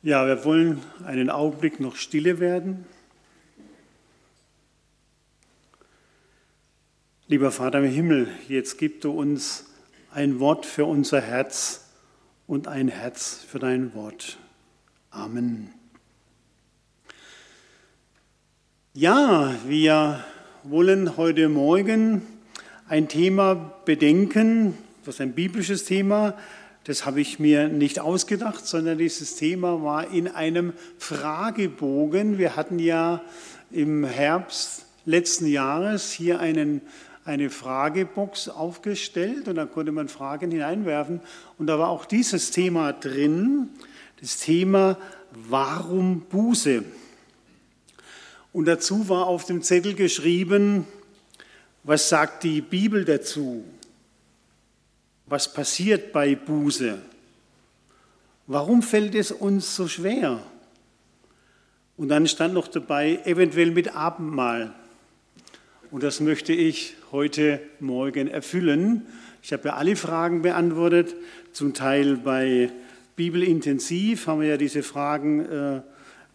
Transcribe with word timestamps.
Ja, 0.00 0.28
wir 0.28 0.44
wollen 0.44 0.80
einen 1.04 1.28
Augenblick 1.28 1.80
noch 1.80 1.96
stille 1.96 2.38
werden. 2.38 2.86
Lieber 7.26 7.50
Vater 7.50 7.80
im 7.80 7.90
Himmel, 7.90 8.28
jetzt 8.46 8.78
gib 8.78 9.00
du 9.00 9.10
uns 9.10 9.66
ein 10.12 10.38
Wort 10.38 10.66
für 10.66 10.84
unser 10.84 11.20
Herz 11.20 11.90
und 12.46 12.68
ein 12.68 12.86
Herz 12.86 13.44
für 13.44 13.58
dein 13.58 13.92
Wort. 13.94 14.38
Amen. 15.10 15.74
Ja, 18.94 19.52
wir 19.66 20.24
wollen 20.62 21.16
heute 21.16 21.48
Morgen 21.48 22.22
ein 22.88 23.08
Thema 23.08 23.56
bedenken, 23.84 24.78
was 25.04 25.20
ein 25.20 25.32
biblisches 25.32 25.84
Thema, 25.86 26.38
das 26.88 27.04
habe 27.04 27.20
ich 27.20 27.38
mir 27.38 27.68
nicht 27.68 28.00
ausgedacht, 28.00 28.66
sondern 28.66 28.96
dieses 28.96 29.36
Thema 29.36 29.82
war 29.82 30.10
in 30.10 30.26
einem 30.26 30.72
Fragebogen. 30.96 32.38
Wir 32.38 32.56
hatten 32.56 32.78
ja 32.78 33.20
im 33.70 34.04
Herbst 34.04 34.86
letzten 35.04 35.46
Jahres 35.46 36.10
hier 36.10 36.40
einen, 36.40 36.80
eine 37.26 37.50
Fragebox 37.50 38.48
aufgestellt 38.48 39.48
und 39.48 39.56
da 39.56 39.66
konnte 39.66 39.92
man 39.92 40.08
Fragen 40.08 40.50
hineinwerfen. 40.50 41.20
Und 41.58 41.66
da 41.66 41.78
war 41.78 41.90
auch 41.90 42.06
dieses 42.06 42.52
Thema 42.52 42.94
drin, 42.94 43.68
das 44.22 44.38
Thema 44.38 44.96
Warum 45.32 46.22
Buße? 46.22 46.84
Und 48.54 48.64
dazu 48.64 49.10
war 49.10 49.26
auf 49.26 49.44
dem 49.44 49.60
Zettel 49.60 49.92
geschrieben, 49.92 50.86
was 51.84 52.08
sagt 52.08 52.44
die 52.44 52.62
Bibel 52.62 53.04
dazu? 53.04 53.62
Was 55.28 55.52
passiert 55.52 56.12
bei 56.12 56.34
Buße. 56.34 56.98
Warum 58.46 58.82
fällt 58.82 59.14
es 59.14 59.30
uns 59.30 59.76
so 59.76 59.88
schwer? 59.88 60.42
Und 61.96 62.08
dann 62.08 62.26
stand 62.26 62.54
noch 62.54 62.68
dabei, 62.68 63.20
eventuell 63.24 63.70
mit 63.70 63.94
Abendmahl. 63.94 64.72
Und 65.90 66.02
das 66.02 66.20
möchte 66.20 66.52
ich 66.52 66.94
heute 67.12 67.60
Morgen 67.80 68.28
erfüllen. 68.28 69.06
Ich 69.42 69.52
habe 69.52 69.68
ja 69.68 69.74
alle 69.74 69.96
Fragen 69.96 70.42
beantwortet, 70.42 71.14
zum 71.52 71.74
Teil 71.74 72.16
bei 72.16 72.70
Bibelintensiv 73.16 74.26
haben 74.26 74.40
wir 74.40 74.48
ja 74.48 74.56
diese 74.56 74.82
Fragen 74.82 75.40
äh, 75.44 75.80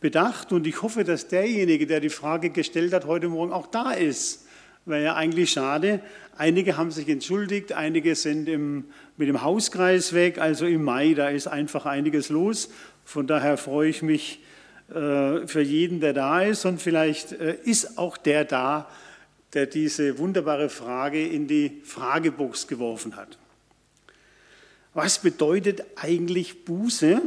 bedacht. 0.02 0.52
Und 0.52 0.68
ich 0.68 0.82
hoffe, 0.82 1.04
dass 1.04 1.30
derjenige, 1.30 1.88
der 1.88 2.00
die 2.00 2.10
Frage 2.10 2.50
gestellt 2.50 2.94
hat, 2.94 3.06
heute 3.06 3.30
Morgen 3.30 3.54
auch 3.54 3.68
da 3.68 3.92
ist. 3.92 4.46
Wäre 4.86 5.04
ja 5.04 5.16
eigentlich 5.16 5.52
schade, 5.52 6.02
Einige 6.38 6.78
haben 6.78 6.90
sich 6.90 7.08
entschuldigt, 7.10 7.74
einige 7.74 8.16
sind 8.16 8.50
im, 8.50 8.86
mit 9.18 9.28
dem 9.28 9.44
Hauskreis 9.44 10.14
weg. 10.14 10.40
Also 10.40 10.66
im 10.66 10.84
Mai, 10.84 11.14
da 11.14 11.30
ist 11.30 11.48
einfach 11.48 11.86
einiges 11.86 12.30
los. 12.30 12.70
Von 13.06 13.28
daher 13.28 13.58
freue 13.58 13.90
ich 13.90 14.02
mich 14.02 14.40
äh, 14.90 15.46
für 15.46 15.62
jeden, 15.62 16.00
der 16.00 16.14
da 16.14 16.42
ist. 16.42 16.66
Und 16.66 16.82
vielleicht 16.82 17.34
äh, 17.34 17.56
ist 17.64 17.98
auch 17.98 18.18
der 18.18 18.46
da, 18.46 18.90
der 19.54 19.68
diese 19.68 20.18
wunderbare 20.18 20.70
Frage 20.70 21.26
in 21.26 21.48
die 21.48 21.82
Fragebox 21.84 22.68
geworfen 22.68 23.16
hat. 23.16 23.38
Was 24.96 25.20
bedeutet 25.20 25.84
eigentlich 25.96 26.66
Buße? 26.66 27.22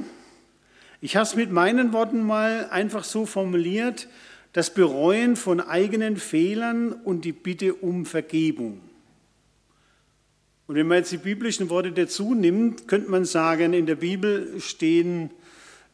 Ich 1.01 1.17
habe 1.17 1.25
es 1.25 1.37
mit 1.37 1.53
meinen 1.53 1.93
Worten 1.93 2.25
mal 2.25 2.69
einfach 2.70 3.05
so 3.05 3.27
formuliert, 3.27 4.09
das 4.53 4.73
Bereuen 4.73 5.36
von 5.36 5.61
eigenen 5.61 6.17
Fehlern 6.17 6.92
und 6.92 7.25
die 7.25 7.33
Bitte 7.33 7.75
um 7.75 8.07
Vergebung. 8.07 8.80
Und 10.67 10.75
wenn 10.75 10.89
man 10.89 10.99
jetzt 10.99 11.13
die 11.13 11.19
biblischen 11.19 11.71
Worte 11.71 11.93
dazu 11.93 12.35
nimmt, 12.35 12.89
könnte 12.89 13.11
man 13.11 13.25
sagen, 13.25 13.73
in 13.73 13.87
der 13.87 13.95
Bibel 13.95 14.61
stehen 14.61 15.31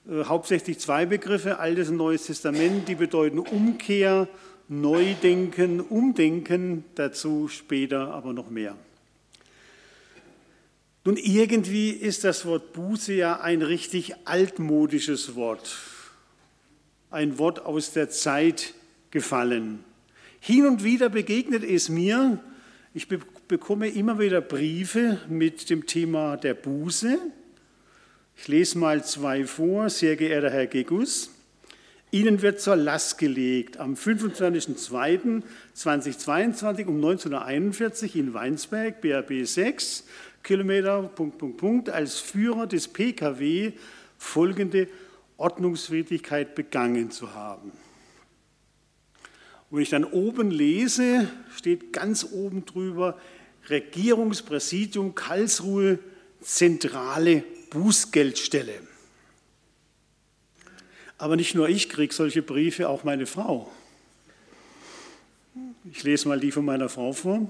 äh, 0.09 0.25
hauptsächlich 0.25 0.79
zwei 0.79 1.05
Begriffe, 1.05 1.59
Altes 1.59 1.91
und 1.91 1.97
Neues 1.97 2.25
Testament, 2.25 2.89
die 2.89 2.95
bedeuten 2.95 3.39
Umkehr, 3.39 4.29
Neudenken, 4.69 5.81
Umdenken, 5.81 6.85
dazu 6.95 7.49
später 7.49 8.15
aber 8.15 8.33
noch 8.33 8.49
mehr. 8.49 8.77
Nun, 11.05 11.17
irgendwie 11.17 11.91
ist 11.91 12.25
das 12.25 12.47
Wort 12.47 12.73
Buße 12.73 13.13
ja 13.13 13.41
ein 13.41 13.61
richtig 13.61 14.15
altmodisches 14.25 15.35
Wort, 15.35 15.77
ein 17.11 17.39
Wort 17.39 17.67
aus 17.67 17.93
der 17.93 18.09
Zeit 18.09 18.73
gefallen. 19.11 19.85
Hin 20.41 20.65
und 20.65 20.85
wieder 20.85 21.09
begegnet 21.09 21.65
es 21.65 21.89
mir, 21.89 22.39
ich 22.95 23.09
bekomme 23.53 23.89
immer 23.91 24.19
wieder 24.19 24.41
Briefe 24.41 25.21
mit 25.29 25.69
dem 25.69 25.85
Thema 25.85 26.39
der 26.39 26.55
Buße. 26.55 27.19
Ich 28.35 28.49
lese 28.49 28.79
mal 28.79 29.05
zwei 29.05 29.45
vor. 29.45 29.91
Sehr 29.91 30.17
geehrter 30.17 30.49
Herr 30.49 30.67
Gegus, 30.67 31.29
Ihnen 32.11 32.41
wird 32.41 32.63
zur 32.63 32.77
Last 32.77 33.19
gelegt 33.19 33.77
am 33.77 33.93
25.02.2022 33.93 36.87
um 36.87 36.97
1941 36.97 38.17
in 38.17 38.33
Weinsberg, 38.33 39.03
BRB 39.03 39.45
6, 39.45 40.05
Kilometer, 40.43 41.03
Punkt, 41.03 41.37
Punkt, 41.37 41.59
Punkt, 41.59 41.91
als 41.91 42.21
Führer 42.21 42.67
des 42.67 42.89
PKW 42.89 43.73
folgende 44.17 44.89
Ordnungswidrigkeit 45.37 46.55
begangen 46.55 47.11
zu 47.11 47.35
haben. 47.35 47.73
Wenn 49.71 49.83
ich 49.83 49.91
dann 49.91 50.05
oben 50.05 50.51
lese, 50.51 51.29
steht 51.55 51.93
ganz 51.93 52.27
oben 52.33 52.65
drüber, 52.65 53.19
Regierungspräsidium 53.69 55.15
Karlsruhe 55.15 55.99
zentrale 56.41 57.45
Bußgeldstelle. 57.71 58.75
Aber 61.19 61.37
nicht 61.37 61.55
nur 61.55 61.69
ich 61.69 61.89
kriege 61.89 62.13
solche 62.13 62.43
Briefe, 62.43 62.89
auch 62.89 63.05
meine 63.05 63.27
Frau. 63.27 63.71
Ich 65.93 66.03
lese 66.03 66.27
mal 66.29 66.41
die 66.41 66.51
von 66.51 66.65
meiner 66.65 66.89
Frau 66.89 67.13
vor. 67.13 67.49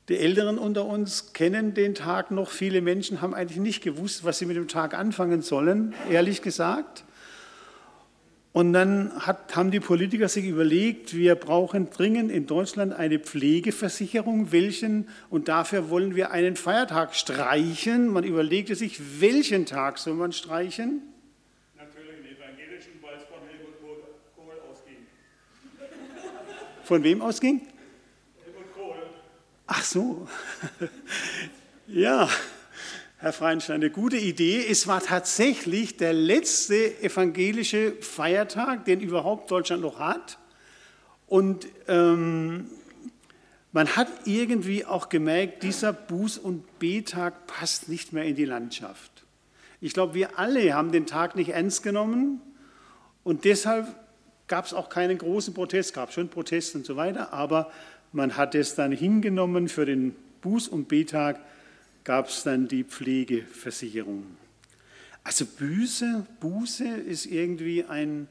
Die 0.09 0.19
Älteren 0.19 0.57
unter 0.57 0.85
uns 0.85 1.33
kennen 1.33 1.75
den 1.75 1.97
Tag 1.97 2.31
noch. 2.31 2.51
Viele 2.51 2.81
Menschen 2.81 3.21
haben 3.21 3.35
eigentlich 3.35 3.59
nicht 3.59 3.83
gewusst, 3.83 4.23
was 4.23 4.39
sie 4.39 4.47
mit 4.47 4.57
dem 4.57 4.69
Tag 4.69 4.95
anfangen 4.95 5.43
sollen, 5.43 5.95
ehrlich 6.09 6.43
gesagt. 6.43 7.03
Und 8.53 8.73
dann 8.73 9.11
hat, 9.19 9.57
haben 9.57 9.73
die 9.73 9.81
Politiker 9.81 10.29
sich 10.29 10.45
überlegt, 10.45 11.17
wir 11.17 11.35
brauchen 11.35 11.91
dringend 11.91 12.31
in 12.31 12.47
Deutschland 12.47 12.93
eine 12.93 13.19
Pflegeversicherung, 13.19 14.53
welchen, 14.53 15.09
und 15.31 15.49
dafür 15.49 15.91
wollen 15.91 16.15
wir 16.15 16.31
einen 16.31 16.55
Feiertag 16.55 17.17
streichen. 17.17 18.07
Man 18.07 18.23
überlegte 18.23 18.77
sich, 18.77 19.21
welchen 19.21 19.67
Tag 19.67 19.99
soll 19.99 20.15
man 20.15 20.31
streichen? 20.31 21.03
Von 26.85 27.03
wem 27.03 27.23
ausging? 27.23 27.63
Ach 29.67 29.83
so. 29.83 30.29
Ja, 31.87 32.31
Herr 33.19 33.35
Freinstein, 33.35 33.77
eine 33.77 33.91
gute 33.91 34.17
Idee. 34.17 34.67
Es 34.67 34.87
war 34.87 35.03
tatsächlich 35.03 35.99
der 35.99 36.15
letzte 36.15 36.99
evangelische 37.03 37.93
Feiertag, 38.01 38.87
den 38.87 39.01
überhaupt 39.01 39.51
Deutschland 39.51 39.83
noch 39.83 39.99
hat. 39.99 40.39
Und 41.27 41.67
ähm, 41.87 42.71
man 43.73 43.97
hat 43.97 44.09
irgendwie 44.25 44.87
auch 44.87 45.11
gemerkt, 45.11 45.63
dieser 45.63 45.91
Buß- 45.91 46.41
und 46.41 46.79
B-Tag 46.79 47.47
passt 47.47 47.91
nicht 47.91 48.15
mehr 48.15 48.25
in 48.25 48.35
die 48.35 48.47
Landschaft. 48.47 49.25
Ich 49.83 49.93
glaube, 49.93 50.15
wir 50.15 50.39
alle 50.39 50.73
haben 50.73 50.91
den 50.91 51.05
Tag 51.05 51.37
nicht 51.37 51.51
ernst 51.51 51.83
genommen 51.83 52.41
und 53.25 53.45
deshalb 53.45 53.95
gab 54.47 54.67
es 54.67 54.75
auch 54.75 54.89
keinen 54.89 55.19
großen 55.19 55.55
Protest, 55.55 55.95
gab 55.95 56.13
schon 56.13 56.29
Proteste 56.29 56.79
und 56.79 56.87
so 56.87 56.97
weiter, 56.97 57.33
aber 57.33 57.71
man 58.13 58.37
hat 58.37 58.55
es 58.55 58.75
dann 58.75 58.93
hingenommen 58.93 59.69
für 59.69 59.87
den 59.87 60.15
Buß- 60.43 60.69
und 60.69 60.89
B-Tag 60.89 61.41
gab 62.05 62.29
es 62.29 62.43
dann 62.43 62.69
die 62.69 62.85
Pflegeversicherung. 62.85 64.27
Also 65.23 65.47
Büße, 65.47 66.27
Buße 66.41 66.87
ist 66.87 67.27
irgendwie 67.27 67.85
ein 67.85 68.29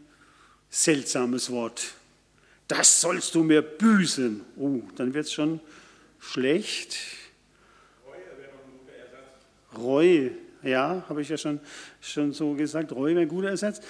seltsames 0.69 1.49
Wort. 1.49 1.93
Das 2.67 3.01
sollst 3.01 3.33
du 3.35 3.43
mir 3.43 3.61
büßen. 3.61 4.41
Oh, 4.57 4.81
dann 4.95 5.13
wird 5.13 5.25
es 5.25 5.33
schon 5.33 5.59
schlecht. 6.19 6.97
Reue, 9.75 10.31
ja, 10.61 11.03
habe 11.09 11.23
ich 11.23 11.29
ja 11.29 11.37
schon, 11.37 11.59
schon 11.99 12.31
so 12.31 12.53
gesagt. 12.53 12.91
Reue 12.91 13.15
wäre 13.15 13.23
ein 13.23 13.27
guter 13.27 13.49
Ersatz 13.49 13.81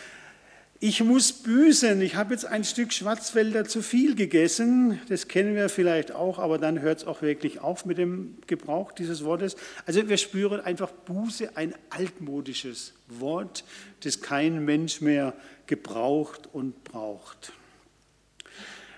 ich 0.86 1.02
muss 1.02 1.32
büßen, 1.32 2.02
ich 2.02 2.16
habe 2.16 2.34
jetzt 2.34 2.44
ein 2.44 2.66
Stück 2.66 2.92
Schwarzwälder 2.92 3.64
zu 3.64 3.82
viel 3.82 4.16
gegessen, 4.16 5.00
das 5.08 5.30
kennen 5.30 5.56
wir 5.56 5.70
vielleicht 5.70 6.12
auch, 6.12 6.40
aber 6.40 6.58
dann 6.58 6.82
hört 6.82 6.98
es 6.98 7.08
auch 7.08 7.22
wirklich 7.22 7.62
auf 7.62 7.86
mit 7.86 7.98
dem 7.98 8.36
Gebrauch 8.48 8.92
dieses 8.92 9.24
Wortes. 9.24 9.56
Also 9.86 10.10
wir 10.10 10.18
spüren 10.18 10.60
einfach 10.60 10.92
Buße, 10.92 11.56
ein 11.56 11.74
altmodisches 11.90 12.92
Wort, 13.08 13.64
das 14.02 14.20
kein 14.20 14.66
Mensch 14.66 15.00
mehr 15.00 15.34
gebraucht 15.68 16.50
und 16.52 16.84
braucht. 16.84 17.54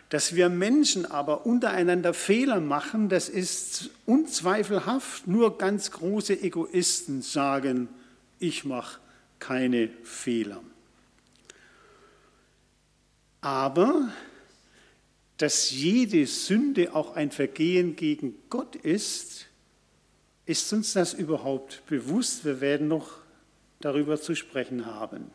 Dass 0.10 0.34
wir 0.34 0.50
Menschen 0.50 1.06
aber 1.06 1.46
untereinander 1.46 2.16
Fehler 2.16 2.62
machen, 2.62 3.10
das 3.10 3.30
ist 3.30 3.92
unzweifelhaft. 4.08 5.28
Nur 5.28 5.60
ganz 5.60 5.92
große 5.92 6.42
Egoisten 6.42 7.22
sagen, 7.22 7.90
ich 8.40 8.66
mache 8.66 8.98
keine 9.38 9.90
Fehler. 10.02 10.64
Aber 13.46 14.10
dass 15.38 15.70
jede 15.70 16.26
Sünde 16.26 16.96
auch 16.96 17.16
ein 17.16 17.30
Vergehen 17.30 17.96
gegen 17.96 18.34
Gott 18.50 18.76
ist, 18.76 19.46
ist 20.48 20.74
uns 20.74 20.94
das 20.94 21.14
überhaupt 21.14 21.84
bewusst? 21.86 22.44
Wir 22.44 22.60
werden 22.60 22.88
noch 22.88 23.20
darüber 23.82 24.20
zu 24.20 24.34
sprechen 24.34 24.88
haben. 24.88 25.30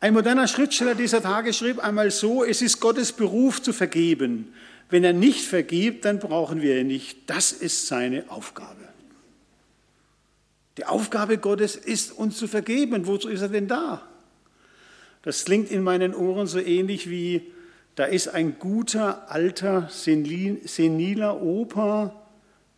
Ein 0.00 0.12
moderner 0.12 0.48
Schriftsteller 0.48 0.96
dieser 0.96 1.22
Tage 1.22 1.52
schrieb 1.52 1.78
einmal 1.78 2.10
so, 2.10 2.42
es 2.42 2.62
ist 2.62 2.80
Gottes 2.80 3.12
Beruf 3.12 3.62
zu 3.62 3.72
vergeben. 3.72 4.52
Wenn 4.90 5.04
er 5.04 5.12
nicht 5.12 5.46
vergibt, 5.46 6.04
dann 6.04 6.18
brauchen 6.18 6.62
wir 6.62 6.80
ihn 6.80 6.88
nicht. 6.88 7.30
Das 7.30 7.52
ist 7.52 7.86
seine 7.86 8.28
Aufgabe. 8.28 8.88
Die 10.78 10.86
Aufgabe 10.86 11.38
Gottes 11.38 11.76
ist, 11.76 12.10
uns 12.10 12.38
zu 12.38 12.48
vergeben. 12.48 13.06
Wozu 13.06 13.28
ist 13.28 13.42
er 13.42 13.50
denn 13.50 13.68
da? 13.68 14.02
Das 15.22 15.44
klingt 15.44 15.70
in 15.70 15.82
meinen 15.82 16.14
Ohren 16.14 16.46
so 16.46 16.58
ähnlich 16.58 17.08
wie, 17.08 17.52
da 17.94 18.04
ist 18.04 18.28
ein 18.28 18.58
guter, 18.58 19.30
alter, 19.30 19.88
seniler 19.90 21.42
Opa, 21.42 22.20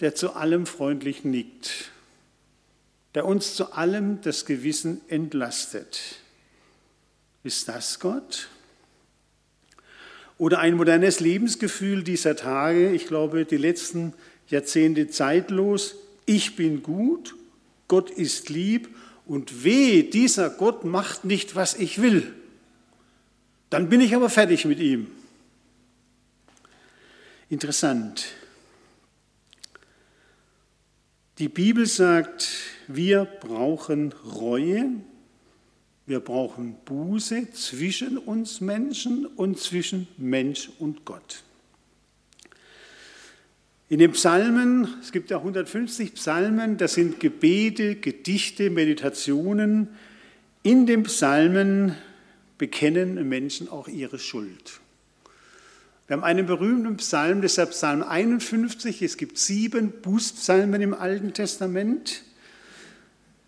der 0.01 0.15
zu 0.15 0.35
allem 0.35 0.67
freundlich 0.67 1.25
nickt, 1.25 1.91
der 3.15 3.25
uns 3.25 3.55
zu 3.55 3.73
allem 3.73 4.21
das 4.21 4.45
Gewissen 4.45 5.01
entlastet. 5.09 6.17
Ist 7.45 7.69
das 7.69 8.01
Gott? 8.01 8.49
Oder 10.37 10.59
ein 10.59 10.75
modernes 10.75 11.21
Lebensgefühl 11.21 12.03
dieser 12.03 12.35
Tage, 12.35 12.91
ich 12.91 13.07
glaube, 13.07 13.45
die 13.45 13.57
letzten 13.57 14.13
Jahrzehnte 14.49 15.09
zeitlos, 15.09 15.95
ich 16.27 16.57
bin 16.57 16.83
gut, 16.83 17.37
Gott 17.87 18.11
ist 18.11 18.49
lieb 18.49 18.89
und 19.27 19.65
weh, 19.65 20.03
dieser 20.03 20.51
Gott 20.51 20.85
macht 20.85 21.25
nicht, 21.25 21.55
was 21.55 21.75
ich 21.75 22.01
will. 22.01 22.33
Dann 23.71 23.89
bin 23.89 24.01
ich 24.01 24.15
aber 24.15 24.31
fertig 24.31 24.65
mit 24.65 24.79
ihm. 24.79 25.09
Interessant. 27.49 28.27
Die 31.39 31.49
Bibel 31.49 31.87
sagt, 31.87 32.49
wir 32.87 33.25
brauchen 33.25 34.13
Reue, 34.13 34.91
wir 36.07 36.21
brauchen 36.21 36.77
Buße 36.85 37.51
zwischen 37.53 38.19
uns 38.19 38.61
Menschen 38.61 39.27
und 39.27 39.59
zwischen 39.59 40.07
Mensch 40.17 40.71
und 40.79 41.05
Gott. 41.05 41.43
In 43.91 43.99
den 43.99 44.13
Psalmen, 44.13 44.89
es 45.03 45.13
gibt 45.13 45.31
ja 45.31 45.37
150 45.39 46.15
Psalmen, 46.15 46.79
das 46.79 46.95
sind 46.95 47.21
Gebete, 47.21 47.97
Gedichte, 47.97 48.71
Meditationen. 48.71 49.89
In 50.63 50.87
den 50.87 51.03
Psalmen 51.03 51.95
bekennen 52.57 53.29
Menschen 53.29 53.69
auch 53.69 53.87
ihre 53.87 54.19
Schuld. 54.19 54.81
Wir 56.07 56.17
haben 56.17 56.25
einen 56.25 56.47
berühmten 56.47 56.97
Psalm, 56.97 57.43
deshalb 57.43 57.71
Psalm 57.71 58.03
51. 58.03 59.03
Es 59.03 59.19
gibt 59.19 59.37
sieben 59.37 59.93
Bußpsalmen 60.01 60.81
im 60.81 60.95
Alten 60.95 61.35
Testament. 61.35 62.25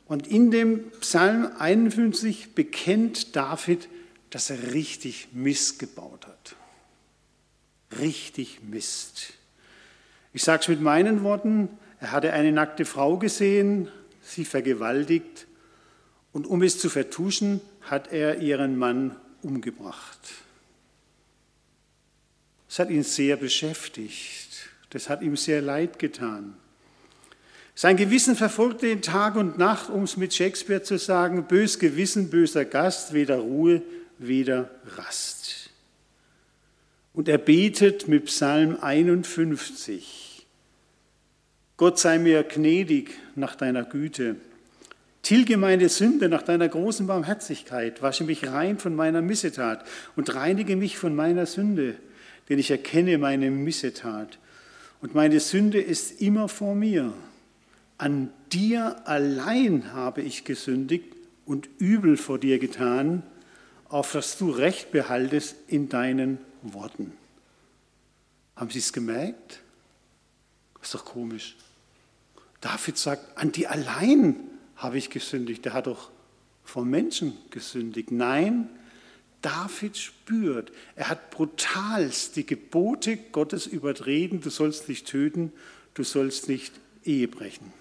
Und 0.07 0.27
in 0.27 0.51
dem 0.51 0.91
Psalm 1.01 1.51
51 1.59 2.55
bekennt 2.55 3.37
David, 3.37 3.89
dass 4.31 4.51
er 4.51 4.75
richtig 4.75 5.29
Mist 5.33 5.79
gebaut 5.79 6.27
hat. 6.27 6.57
Richtig 7.99 8.61
Mist. 8.63 9.33
Ich 10.37 10.45
sage 10.45 10.61
es 10.61 10.69
mit 10.69 10.83
meinen 10.83 11.23
Worten, 11.23 11.71
er 11.99 12.13
hatte 12.13 12.35
eine 12.35 12.53
nackte 12.53 12.85
Frau 12.85 13.17
gesehen, 13.17 13.89
sie 14.21 14.45
vergewaltigt 14.45 15.47
und 16.31 16.47
um 16.47 16.63
es 16.63 16.79
zu 16.79 16.91
vertuschen, 16.91 17.63
hat 17.81 18.13
er 18.13 18.41
ihren 18.43 18.77
Mann 18.77 19.17
umgebracht. 19.41 20.19
Das 22.69 22.81
hat 22.81 22.91
ihn 22.91 23.03
sehr 23.03 23.39
beschäftigt. 23.39 24.69
Das 24.91 25.09
hat 25.09 25.23
ihm 25.23 25.39
sehr 25.39 25.63
leid 25.63 25.99
getan. 25.99 26.53
Sein 27.75 27.97
Gewissen 27.97 28.37
verfolgte 28.37 28.89
ihn 28.89 29.01
Tag 29.01 29.37
und 29.37 29.57
Nacht, 29.57 29.89
um 29.89 30.03
es 30.03 30.19
mit 30.19 30.35
Shakespeare 30.35 30.83
zu 30.83 30.99
sagen, 30.99 31.45
bös 31.45 31.79
Gewissen, 31.79 32.29
böser 32.29 32.67
Gast, 32.67 33.15
weder 33.15 33.39
Ruhe, 33.39 33.81
weder 34.19 34.71
Rast. 34.99 35.71
Und 37.15 37.27
er 37.27 37.39
betet 37.39 38.07
mit 38.07 38.27
Psalm 38.27 38.77
51. 38.79 40.26
Gott 41.77 41.99
sei 41.99 42.19
mir 42.19 42.43
gnädig 42.43 43.11
nach 43.35 43.55
deiner 43.55 43.85
Güte. 43.85 44.37
Tilge 45.21 45.57
meine 45.57 45.89
Sünde 45.89 46.29
nach 46.29 46.43
deiner 46.43 46.69
großen 46.69 47.07
Barmherzigkeit. 47.07 48.01
Wasche 48.01 48.25
mich 48.25 48.47
rein 48.47 48.79
von 48.79 48.95
meiner 48.95 49.21
Missetat 49.21 49.85
und 50.15 50.35
reinige 50.35 50.77
mich 50.77 50.97
von 50.97 51.15
meiner 51.15 51.45
Sünde, 51.45 51.97
denn 52.49 52.59
ich 52.59 52.71
erkenne 52.71 53.19
meine 53.19 53.51
Missetat. 53.51 54.39
Und 55.03 55.15
meine 55.15 55.41
Sünde 55.41 55.81
ist 55.81 56.23
immer 56.23 56.49
vor 56.49 56.75
mir. 56.75 57.13
An 57.99 58.31
dir 58.53 59.07
allein 59.07 59.93
habe 59.93 60.23
ich 60.23 60.45
gesündigt 60.45 61.13
und 61.45 61.69
übel 61.79 62.17
vor 62.17 62.39
dir 62.39 62.59
getan, 62.59 63.23
auf 63.89 64.13
dass 64.13 64.39
du 64.39 64.51
Recht 64.51 64.93
behaltest 64.93 65.57
in 65.69 65.89
deinen 65.89 66.39
Worten. 66.63 67.13
Haben 68.55 68.71
Sie 68.71 68.79
es 68.79 68.93
gemerkt? 68.93 69.61
ist 70.87 70.95
doch 70.95 71.05
komisch. 71.05 71.57
David 72.67 72.99
sagt, 72.99 73.39
an 73.39 73.53
die 73.53 73.69
allein 73.69 74.35
habe 74.75 74.99
ich 74.99 75.09
gesündigt. 75.09 75.65
Der 75.65 75.73
hat 75.73 75.87
doch 75.87 76.11
vom 76.65 76.91
Menschen 76.91 77.33
gesündigt. 77.51 78.11
Nein, 78.11 78.69
David 79.41 79.97
spürt, 79.97 80.73
er 80.97 81.09
hat 81.09 81.31
brutalst 81.31 82.35
die 82.35 82.45
Gebote 82.45 83.19
Gottes 83.19 83.69
übertreten. 83.69 84.41
Du 84.41 84.51
sollst 84.51 84.89
nicht 84.89 85.07
töten, 85.07 85.53
du 85.95 86.03
sollst 86.03 86.49
nicht 86.49 86.75
Ehe 87.05 87.29
brechen. 87.29 87.73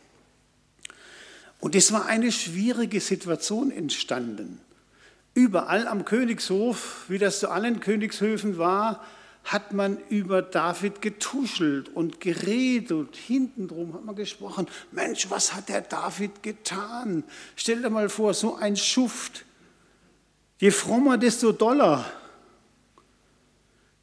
Und 1.59 1.73
es 1.73 1.91
war 1.91 2.05
eine 2.05 2.31
schwierige 2.31 3.01
Situation 3.01 3.71
entstanden. 3.71 4.59
Überall 5.33 5.87
am 5.87 6.05
Königshof, 6.05 7.05
wie 7.07 7.17
das 7.17 7.39
zu 7.39 7.49
allen 7.49 7.79
Königshöfen 7.79 8.59
war, 8.59 9.03
hat 9.45 9.73
man 9.73 9.99
über 10.09 10.41
David 10.41 11.01
getuschelt 11.01 11.89
und 11.89 12.19
geredet 12.19 12.91
und 12.91 13.15
hintendrum 13.15 13.93
hat 13.93 14.03
man 14.03 14.15
gesprochen, 14.15 14.67
Mensch, 14.91 15.29
was 15.29 15.53
hat 15.53 15.69
der 15.69 15.81
David 15.81 16.41
getan? 16.41 17.23
Stell 17.55 17.81
dir 17.81 17.91
mal 17.91 18.09
vor, 18.09 18.33
so 18.33 18.55
ein 18.55 18.75
Schuft. 18.75 19.45
Je 20.57 20.71
frommer, 20.71 21.17
desto 21.17 21.51
doller. 21.51 22.05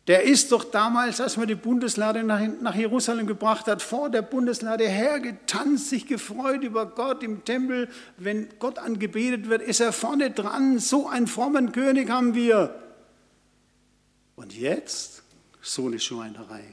Der 0.07 0.23
ist 0.23 0.53
doch 0.53 0.65
damals, 0.65 1.21
als 1.21 1.37
man 1.37 1.47
die 1.47 1.55
Bundeslade 1.55 2.25
nach 2.25 2.75
Jerusalem 2.75 3.27
gebracht 3.27 3.67
hat, 3.67 3.83
vor 3.83 4.11
der 4.11 4.23
Bundeslade 4.23 4.89
hergetanzt, 4.89 5.91
sich 5.91 6.07
gefreut 6.07 6.63
über 6.63 6.87
Gott 6.87 7.23
im 7.23 7.45
Tempel. 7.45 7.89
Wenn 8.17 8.49
Gott 8.59 8.79
angebetet 8.79 9.49
wird, 9.49 9.63
ist 9.63 9.81
er 9.81 9.93
vorne 9.93 10.31
dran. 10.31 10.79
So 10.79 11.09
einen 11.09 11.29
frommen 11.29 11.73
König 11.73 12.11
haben 12.11 12.35
wir. 12.35 12.75
Und 14.35 14.55
jetzt 14.55 15.22
so 15.63 15.87
eine 15.87 16.01
Schweinerei. 16.01 16.65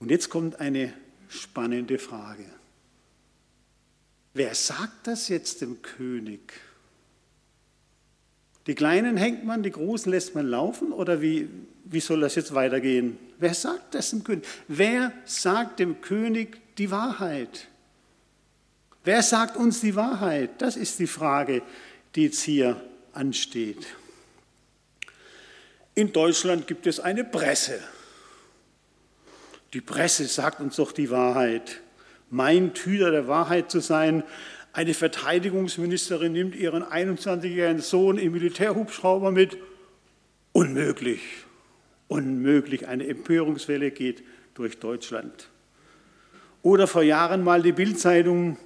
Und 0.00 0.10
jetzt 0.10 0.30
kommt 0.30 0.58
eine 0.58 0.92
spannende 1.28 1.98
Frage. 1.98 2.46
Wer 4.32 4.54
sagt 4.54 5.06
das 5.06 5.28
jetzt 5.28 5.60
dem 5.60 5.80
König? 5.82 6.52
Die 8.66 8.74
Kleinen 8.74 9.16
hängt 9.16 9.44
man, 9.44 9.62
die 9.62 9.70
Großen 9.70 10.10
lässt 10.10 10.34
man 10.34 10.46
laufen 10.46 10.92
oder 10.92 11.20
wie, 11.20 11.48
wie 11.84 12.00
soll 12.00 12.20
das 12.20 12.34
jetzt 12.34 12.54
weitergehen? 12.54 13.18
Wer 13.38 13.54
sagt 13.54 13.94
das 13.94 14.10
dem 14.10 14.24
König? 14.24 14.46
Wer 14.66 15.12
sagt 15.26 15.78
dem 15.78 16.00
König 16.00 16.58
die 16.78 16.90
Wahrheit? 16.90 17.68
Wer 19.04 19.22
sagt 19.22 19.56
uns 19.56 19.80
die 19.80 19.94
Wahrheit? 19.94 20.62
Das 20.62 20.76
ist 20.76 20.98
die 20.98 21.06
Frage, 21.06 21.62
die 22.14 22.24
jetzt 22.24 22.42
hier 22.42 22.82
ansteht. 23.12 23.86
In 25.94 26.12
Deutschland 26.12 26.66
gibt 26.66 26.86
es 26.86 26.98
eine 26.98 27.24
Presse. 27.24 27.78
Die 29.74 29.80
Presse 29.80 30.26
sagt 30.26 30.60
uns 30.60 30.76
doch 30.76 30.92
die 30.92 31.10
Wahrheit. 31.10 31.80
Meint 32.30 32.78
Hüter 32.78 33.12
der 33.12 33.28
Wahrheit 33.28 33.70
zu 33.70 33.80
sein, 33.80 34.24
eine 34.72 34.92
Verteidigungsministerin 34.92 36.32
nimmt 36.32 36.56
ihren 36.56 36.82
21-jährigen 36.82 37.80
Sohn 37.80 38.18
im 38.18 38.32
Militärhubschrauber 38.32 39.30
mit. 39.30 39.56
Unmöglich. 40.52 41.20
Unmöglich. 42.08 42.88
Eine 42.88 43.06
Empörungswelle 43.06 43.92
geht 43.92 44.24
durch 44.54 44.80
Deutschland. 44.80 45.48
Oder 46.62 46.88
vor 46.88 47.04
Jahren 47.04 47.44
mal 47.44 47.62
die 47.62 47.70
Bildzeitung. 47.70 48.58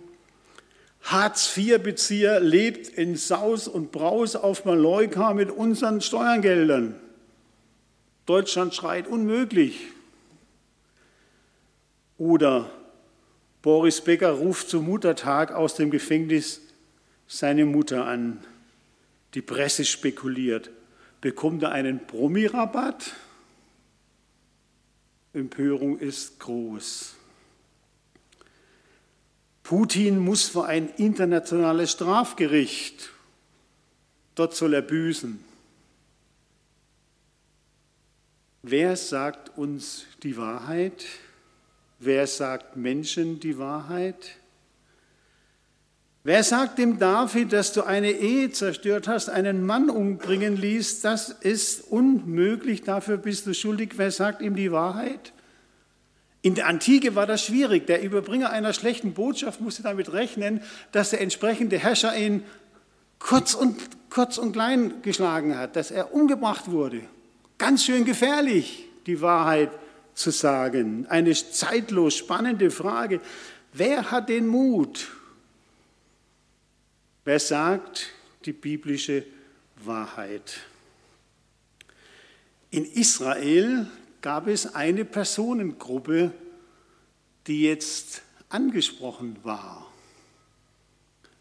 Hartz-IV-Bezieher 1.02 2.40
lebt 2.40 2.88
in 2.88 3.16
Saus 3.16 3.68
und 3.68 3.92
Braus 3.92 4.34
auf 4.34 4.64
Mallorca 4.64 5.34
mit 5.34 5.50
unseren 5.50 6.00
Steuergeldern. 6.00 6.98
Deutschland 8.28 8.74
schreit 8.74 9.06
unmöglich. 9.08 9.86
Oder 12.18 12.70
Boris 13.62 14.02
Becker 14.02 14.32
ruft 14.32 14.68
zum 14.68 14.84
Muttertag 14.84 15.50
aus 15.52 15.76
dem 15.76 15.90
Gefängnis 15.90 16.60
seine 17.26 17.64
Mutter 17.64 18.04
an. 18.04 18.44
Die 19.32 19.40
Presse 19.40 19.86
spekuliert. 19.86 20.68
Bekommt 21.22 21.62
er 21.62 21.72
einen 21.72 22.06
Promi-Rabatt? 22.06 23.14
Empörung 25.32 25.98
ist 25.98 26.38
groß. 26.38 27.14
Putin 29.62 30.18
muss 30.18 30.50
vor 30.50 30.66
ein 30.66 30.90
internationales 30.96 31.92
Strafgericht. 31.92 33.08
Dort 34.34 34.54
soll 34.54 34.74
er 34.74 34.82
büßen. 34.82 35.47
Wer 38.62 38.96
sagt 38.96 39.56
uns 39.56 40.06
die 40.22 40.36
Wahrheit? 40.36 41.04
Wer 42.00 42.26
sagt 42.26 42.76
Menschen 42.76 43.38
die 43.40 43.58
Wahrheit? 43.58 44.36
Wer 46.24 46.42
sagt 46.42 46.78
dem 46.78 46.98
David, 46.98 47.52
dass 47.52 47.72
du 47.72 47.84
eine 47.84 48.10
Ehe 48.10 48.50
zerstört 48.50 49.06
hast, 49.06 49.30
einen 49.30 49.64
Mann 49.64 49.88
umbringen 49.88 50.56
ließ? 50.56 51.00
Das 51.00 51.30
ist 51.30 51.80
unmöglich, 51.90 52.82
dafür 52.82 53.16
bist 53.16 53.46
du 53.46 53.54
schuldig. 53.54 53.92
Wer 53.96 54.10
sagt 54.10 54.42
ihm 54.42 54.56
die 54.56 54.72
Wahrheit? 54.72 55.32
In 56.42 56.54
der 56.54 56.66
Antike 56.66 57.14
war 57.14 57.26
das 57.26 57.44
schwierig. 57.44 57.86
Der 57.86 58.02
Überbringer 58.02 58.50
einer 58.50 58.72
schlechten 58.72 59.14
Botschaft 59.14 59.60
musste 59.60 59.82
damit 59.82 60.12
rechnen, 60.12 60.62
dass 60.92 61.10
der 61.10 61.20
entsprechende 61.20 61.78
Herrscher 61.78 62.16
ihn 62.16 62.42
kurz 63.20 63.54
und, 63.54 63.76
kurz 64.10 64.36
und 64.36 64.52
klein 64.52 65.00
geschlagen 65.02 65.56
hat, 65.56 65.76
dass 65.76 65.90
er 65.90 66.12
umgebracht 66.12 66.70
wurde. 66.70 67.02
Ganz 67.58 67.84
schön 67.84 68.04
gefährlich, 68.04 68.84
die 69.06 69.20
Wahrheit 69.20 69.72
zu 70.14 70.30
sagen. 70.30 71.06
Eine 71.08 71.34
zeitlos 71.34 72.16
spannende 72.16 72.70
Frage. 72.70 73.20
Wer 73.72 74.12
hat 74.12 74.28
den 74.28 74.46
Mut? 74.46 75.08
Wer 77.24 77.40
sagt 77.40 78.10
die 78.44 78.52
biblische 78.52 79.24
Wahrheit? 79.84 80.58
In 82.70 82.84
Israel 82.84 83.86
gab 84.20 84.46
es 84.46 84.74
eine 84.74 85.04
Personengruppe, 85.04 86.32
die 87.48 87.62
jetzt 87.62 88.22
angesprochen 88.50 89.36
war. 89.42 89.90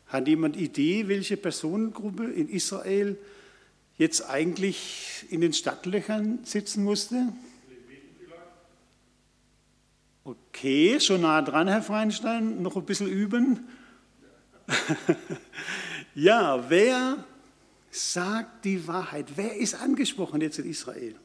Hat 0.07 0.27
jemand 0.27 0.55
Idee, 0.55 1.07
welche 1.07 1.38
Personengruppe 1.38 2.25
in 2.25 2.50
Israel 2.50 3.17
jetzt 3.98 4.30
eigentlich 4.30 5.25
in 5.30 5.42
den 5.42 5.54
Stadtlöchern 5.54 6.39
sitzen 6.44 6.84
musste? 6.84 7.34
Okay, 10.24 11.00
schon 11.00 11.22
nah 11.22 11.42
dran, 11.42 11.68
Herr 11.68 11.82
Feinstein, 11.82 12.62
noch 12.62 12.75
ein 12.75 12.86
bisschen 12.86 13.08
üben. 13.08 13.68
ja, 16.16 16.70
wer 16.70 17.24
sagt 17.89 18.66
die 18.66 18.86
Wahrheit? 18.88 19.34
Wer 19.36 19.56
ist 19.56 19.75
angesprochen 19.75 20.42
jetzt 20.42 20.60
in 20.60 20.70
Israel? 20.70 21.16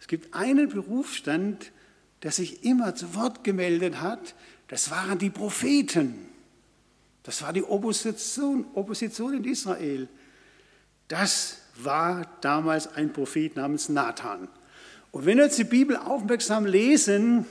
Es 0.00 0.06
gibt 0.06 0.34
einen 0.34 0.68
Berufsstand, 0.68 1.72
der 2.22 2.32
sich 2.32 2.64
immer 2.64 2.94
zu 2.94 3.14
Wort 3.14 3.44
gemeldet 3.44 4.00
hat. 4.00 4.34
Das 4.68 4.90
waren 4.90 5.18
die 5.18 5.30
Propheten. 5.30 6.14
Das 7.22 7.42
war 7.42 7.52
die 7.52 7.62
Opposition, 7.62 8.66
Opposition 8.74 9.34
in 9.34 9.44
Israel. 9.44 10.08
Das 11.08 11.58
war 11.76 12.26
damals 12.40 12.94
ein 12.94 13.12
Prophet 13.12 13.56
namens 13.56 13.88
Nathan. 13.88 14.48
Und 15.12 15.26
wenn 15.26 15.38
wir 15.38 15.44
jetzt 15.44 15.58
die 15.58 15.64
Bibel 15.64 15.96
aufmerksam 15.96 16.66
lesen, 16.66 17.46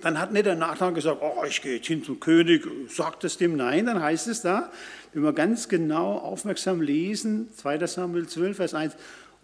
dann 0.00 0.18
hat 0.18 0.32
nicht 0.32 0.46
der 0.46 0.54
Nathan 0.54 0.94
gesagt, 0.94 1.18
oh, 1.20 1.44
ich 1.46 1.60
gehe 1.60 1.76
jetzt 1.76 1.86
hin 1.86 2.04
zum 2.04 2.20
König, 2.20 2.66
sagt 2.88 3.24
es 3.24 3.36
dem. 3.36 3.56
Nein, 3.56 3.86
dann 3.86 4.00
heißt 4.00 4.28
es 4.28 4.42
da, 4.42 4.70
wenn 5.12 5.22
wir 5.22 5.32
ganz 5.32 5.68
genau 5.68 6.18
aufmerksam 6.18 6.80
lesen, 6.80 7.48
2 7.56 7.86
Samuel 7.86 8.28
12, 8.28 8.56
Vers 8.56 8.74
1, 8.74 8.94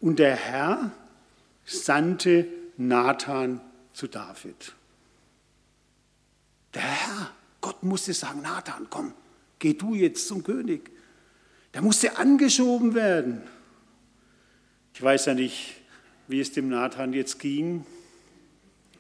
und 0.01 0.19
der 0.19 0.37
Herr 0.37 0.93
sandte 1.65 2.47
Nathan 2.77 3.61
zu 3.93 4.07
David. 4.07 4.75
Der 6.75 6.83
Herr, 6.83 7.31
Gott 7.61 7.83
musste 7.83 8.13
sagen, 8.13 8.43
Nathan, 8.43 8.87
komm, 8.91 9.13
geh 9.59 9.75
du 9.75 9.95
jetzt 9.95 10.29
zum 10.29 10.45
König. 10.45 10.91
Der 11.75 11.83
musste 11.83 12.17
angeschoben 12.17 12.95
werden. 12.95 13.43
Ich 14.95 15.03
weiß 15.03 15.27
ja 15.27 15.35
nicht, 15.35 15.75
wie 16.29 16.41
es 16.41 16.53
dem 16.53 16.69
Nathan 16.69 17.13
jetzt 17.13 17.39
ging 17.39 17.85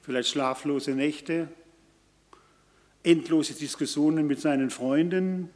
vielleicht 0.04 0.28
schlaflose 0.28 0.90
Nächte, 0.90 1.48
endlose 3.02 3.54
Diskussionen 3.54 4.26
mit 4.26 4.40
seinen 4.40 4.68
Freunden. 4.68 5.48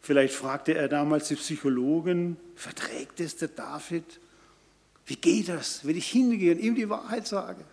Vielleicht 0.00 0.34
fragte 0.34 0.74
er 0.74 0.88
damals 0.88 1.28
die 1.28 1.34
Psychologen, 1.34 2.38
verträgt 2.56 3.20
es 3.20 3.36
der 3.36 3.48
David? 3.48 4.04
Wie 5.04 5.16
geht 5.16 5.48
das, 5.48 5.86
wenn 5.86 5.96
ich 5.96 6.08
hingehe 6.08 6.52
und 6.52 6.60
ihm 6.60 6.74
die 6.74 6.88
Wahrheit 6.88 7.26
sage? 7.26 7.64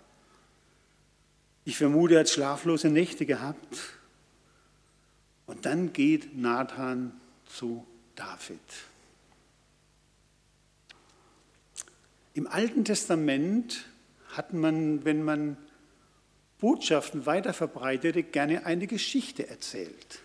Ich 1.63 1.77
vermute, 1.77 2.15
er 2.15 2.22
hat 2.22 2.29
schlaflose 2.29 2.89
Nächte 2.89 3.25
gehabt. 3.25 3.77
Und 5.46 5.65
dann 5.65 5.93
geht 5.93 6.38
Nathan 6.38 7.13
zu 7.46 7.88
David. 8.19 8.59
Im 12.33 12.47
Alten 12.47 12.83
Testament 12.83 13.85
hat 14.33 14.53
man, 14.53 15.05
wenn 15.05 15.23
man 15.23 15.55
Botschaften 16.59 17.25
weiterverbreitete, 17.25 18.23
gerne 18.23 18.65
eine 18.65 18.88
Geschichte 18.88 19.47
erzählt. 19.47 20.19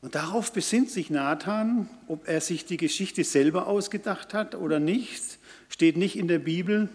Und 0.00 0.14
darauf 0.14 0.52
besinnt 0.52 0.90
sich 0.90 1.10
Nathan, 1.10 1.90
ob 2.06 2.28
er 2.28 2.40
sich 2.40 2.64
die 2.64 2.76
Geschichte 2.76 3.24
selber 3.24 3.66
ausgedacht 3.66 4.32
hat 4.32 4.54
oder 4.54 4.78
nicht, 4.78 5.38
steht 5.68 5.96
nicht 5.96 6.16
in 6.16 6.28
der 6.28 6.38
Bibel. 6.38 6.88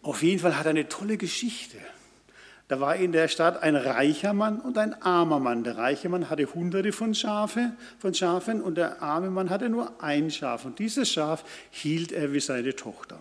Auf 0.00 0.22
jeden 0.22 0.40
Fall 0.40 0.56
hat 0.56 0.64
er 0.64 0.70
eine 0.70 0.88
tolle 0.88 1.18
Geschichte. 1.18 1.76
Da 2.68 2.80
war 2.80 2.96
in 2.96 3.12
der 3.12 3.28
Stadt 3.28 3.62
ein 3.62 3.76
reicher 3.76 4.32
Mann 4.32 4.58
und 4.58 4.78
ein 4.78 5.00
armer 5.02 5.38
Mann. 5.38 5.64
Der 5.64 5.76
reiche 5.76 6.08
Mann 6.08 6.30
hatte 6.30 6.54
hunderte 6.54 6.92
von, 6.92 7.14
Schafe, 7.14 7.72
von 7.98 8.14
Schafen 8.14 8.62
und 8.62 8.76
der 8.76 9.02
arme 9.02 9.30
Mann 9.30 9.50
hatte 9.50 9.68
nur 9.68 10.02
ein 10.02 10.30
Schaf. 10.30 10.64
Und 10.64 10.78
dieses 10.78 11.10
Schaf 11.10 11.44
hielt 11.70 12.10
er 12.10 12.32
wie 12.32 12.40
seine 12.40 12.74
Tochter. 12.74 13.18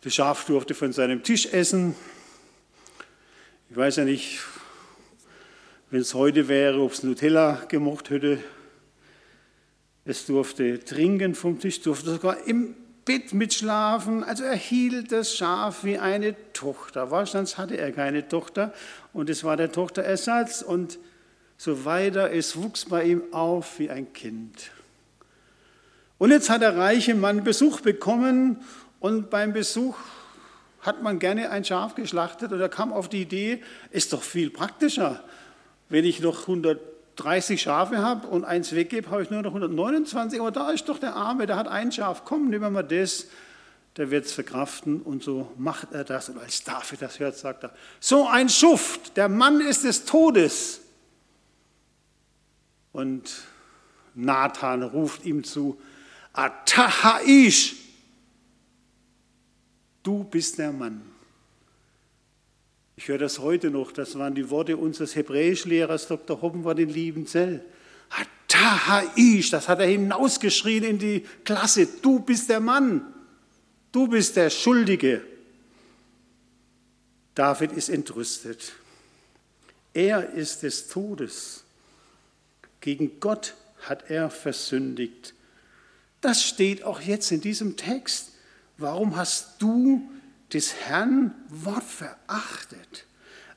Das 0.00 0.14
Schaf 0.14 0.46
durfte 0.46 0.74
von 0.74 0.92
seinem 0.92 1.22
Tisch 1.22 1.46
essen. 1.52 1.94
Ich 3.68 3.76
weiß 3.76 3.96
ja 3.96 4.04
nicht, 4.04 4.40
wenn 5.90 6.00
es 6.00 6.14
heute 6.14 6.48
wäre, 6.48 6.80
ob 6.80 6.92
es 6.92 7.02
Nutella 7.02 7.64
gemocht 7.68 8.08
hätte. 8.08 8.38
es 10.06 10.24
durfte 10.24 10.82
trinken 10.82 11.34
vom 11.34 11.58
Tisch, 11.58 11.82
durfte 11.82 12.12
sogar 12.12 12.46
im 12.46 12.74
Bett 13.08 13.32
mitschlafen. 13.32 14.22
Also 14.22 14.44
er 14.44 14.54
hielt 14.54 15.12
das 15.12 15.34
Schaf 15.34 15.82
wie 15.82 15.98
eine 15.98 16.36
Tochter. 16.52 17.10
Wahrscheinlich 17.10 17.56
hatte 17.56 17.78
er 17.78 17.90
keine 17.90 18.28
Tochter 18.28 18.74
und 19.14 19.30
es 19.30 19.44
war 19.44 19.56
der 19.56 19.72
Tochterersatz 19.72 20.60
und 20.60 20.98
so 21.56 21.86
weiter. 21.86 22.30
Es 22.30 22.54
wuchs 22.56 22.84
bei 22.84 23.04
ihm 23.04 23.22
auf 23.32 23.78
wie 23.78 23.88
ein 23.88 24.12
Kind. 24.12 24.70
Und 26.18 26.32
jetzt 26.32 26.50
hat 26.50 26.60
der 26.60 26.76
reiche 26.76 27.14
Mann 27.14 27.44
Besuch 27.44 27.80
bekommen 27.80 28.62
und 29.00 29.30
beim 29.30 29.54
Besuch 29.54 29.96
hat 30.82 31.02
man 31.02 31.18
gerne 31.18 31.50
ein 31.50 31.64
Schaf 31.64 31.94
geschlachtet 31.94 32.52
und 32.52 32.60
er 32.60 32.68
kam 32.68 32.92
auf 32.92 33.08
die 33.08 33.22
Idee, 33.22 33.62
ist 33.90 34.12
doch 34.12 34.22
viel 34.22 34.50
praktischer, 34.50 35.24
wenn 35.88 36.04
ich 36.04 36.20
noch 36.20 36.46
130 37.18 37.60
Schafe 37.60 37.98
habe 37.98 38.28
und 38.28 38.44
eins 38.44 38.72
weggebe, 38.74 39.10
habe 39.10 39.22
ich 39.22 39.30
nur 39.30 39.42
noch 39.42 39.50
129, 39.50 40.40
aber 40.40 40.52
da 40.52 40.70
ist 40.70 40.88
doch 40.88 40.98
der 40.98 41.16
Arme, 41.16 41.46
der 41.46 41.56
hat 41.56 41.66
ein 41.66 41.90
Schaf, 41.90 42.24
komm, 42.24 42.50
wir 42.50 42.60
mal 42.70 42.82
das, 42.82 43.26
der 43.96 44.10
wird 44.10 44.26
es 44.26 44.32
verkraften 44.32 45.02
und 45.02 45.24
so 45.24 45.52
macht 45.58 45.92
er 45.92 46.04
das. 46.04 46.28
Und 46.28 46.38
als 46.38 46.62
David 46.62 47.02
das 47.02 47.18
hört, 47.18 47.36
sagt 47.36 47.64
er, 47.64 47.72
so 47.98 48.28
ein 48.28 48.48
Schuft, 48.48 49.16
der 49.16 49.28
Mann 49.28 49.60
ist 49.60 49.82
des 49.82 50.04
Todes. 50.04 50.80
Und 52.92 53.42
Nathan 54.14 54.84
ruft 54.84 55.24
ihm 55.24 55.42
zu, 55.42 55.80
Atahaish, 56.32 57.74
du 60.04 60.22
bist 60.22 60.58
der 60.58 60.72
Mann. 60.72 61.02
Ich 62.98 63.06
höre 63.06 63.18
das 63.18 63.38
heute 63.38 63.70
noch, 63.70 63.92
das 63.92 64.18
waren 64.18 64.34
die 64.34 64.50
Worte 64.50 64.76
unseres 64.76 65.14
Hebräischlehrers 65.14 66.08
Dr. 66.08 66.42
Hoppenwart 66.42 66.80
in 66.80 66.88
Liebenzell. 66.88 67.64
Atahaish, 68.10 69.50
das 69.50 69.68
hat 69.68 69.78
er 69.78 69.86
hinausgeschrien 69.86 70.82
in 70.82 70.98
die 70.98 71.24
Klasse, 71.44 71.86
du 72.02 72.18
bist 72.18 72.50
der 72.50 72.58
Mann, 72.58 73.06
du 73.92 74.08
bist 74.08 74.34
der 74.34 74.50
Schuldige. 74.50 75.22
David 77.36 77.70
ist 77.70 77.88
entrüstet. 77.88 78.72
Er 79.94 80.30
ist 80.30 80.64
des 80.64 80.88
Todes. 80.88 81.62
Gegen 82.80 83.20
Gott 83.20 83.54
hat 83.82 84.10
er 84.10 84.28
versündigt. 84.28 85.34
Das 86.20 86.42
steht 86.42 86.82
auch 86.82 87.00
jetzt 87.00 87.30
in 87.30 87.42
diesem 87.42 87.76
Text. 87.76 88.32
Warum 88.76 89.14
hast 89.14 89.62
du 89.62 90.02
des 90.52 90.74
Herrn 90.74 91.34
Wort 91.48 91.84
verachtet? 91.84 93.06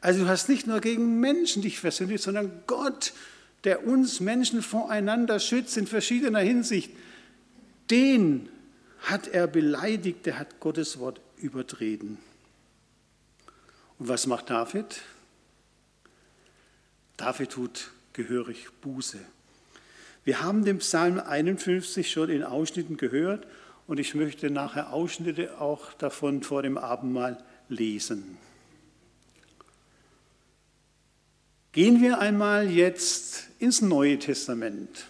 Also 0.02 0.24
du 0.24 0.28
hast 0.28 0.50
nicht 0.50 0.68
nur 0.68 0.82
gegen 0.82 1.20
Menschen 1.20 1.62
dich 1.62 1.80
versündigt, 1.80 2.24
sondern 2.24 2.64
Gott, 2.68 3.14
der 3.64 3.86
uns 3.86 4.20
Menschen 4.20 4.62
voreinander 4.62 5.40
schützt 5.40 5.78
in 5.78 5.88
verschiedener 5.88 6.40
Hinsicht, 6.40 6.92
den 7.90 8.50
hat 9.02 9.28
er 9.28 9.48
beleidigt, 9.48 10.26
der 10.26 10.40
hat 10.40 10.60
Gottes 10.60 11.00
Wort 11.00 11.22
übertreten. 11.38 12.18
Und 14.00 14.08
was 14.08 14.26
macht 14.26 14.50
David? 14.50 15.02
David 17.18 17.52
tut 17.52 17.92
gehörig 18.14 18.68
Buße. 18.82 19.20
Wir 20.24 20.42
haben 20.42 20.66
den 20.66 20.80
Psalm 20.80 21.20
51 21.20 22.12
schon 22.12 22.30
in 22.30 22.44
Ausschnitten 22.44 22.98
gehört 22.98 23.46
und 23.92 24.00
ich 24.00 24.16
möchte 24.16 24.50
nachher 24.50 24.94
Ausschnitte 24.94 25.60
auch 25.60 25.92
davon 25.92 26.44
vor 26.44 26.64
dem 26.64 26.78
Abendmahl 26.78 27.38
lesen. 27.68 28.38
Gehen 31.74 32.02
wir 32.02 32.20
einmal 32.20 32.72
jetzt 32.72 33.50
ins 33.60 33.82
Neue 33.82 34.18
Testament. 34.18 35.08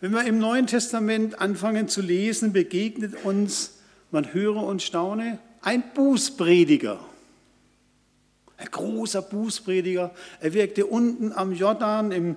Wenn 0.00 0.10
wir 0.10 0.24
im 0.24 0.40
Neuen 0.40 0.66
Testament 0.66 1.40
anfangen 1.40 1.86
zu 1.86 2.02
lesen, 2.02 2.52
begegnet 2.52 3.24
uns, 3.24 3.74
man 4.10 4.34
höre 4.34 4.64
und 4.64 4.82
staune, 4.82 5.38
ein 5.62 5.84
Bußprediger. 5.94 6.98
Ein 8.56 8.70
großer 8.72 9.22
Bußprediger. 9.22 10.12
Er 10.40 10.52
wirkte 10.52 10.84
unten 10.84 11.30
am 11.30 11.52
Jordan 11.52 12.10
im, 12.10 12.34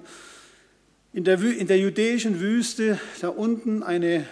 in, 1.13 1.23
der, 1.23 1.41
in 1.41 1.65
der 1.65 1.79
jüdischen 1.79 2.39
Wüste, 2.39 2.99
da 3.21 3.29
unten 3.29 3.81
eine 3.81 4.27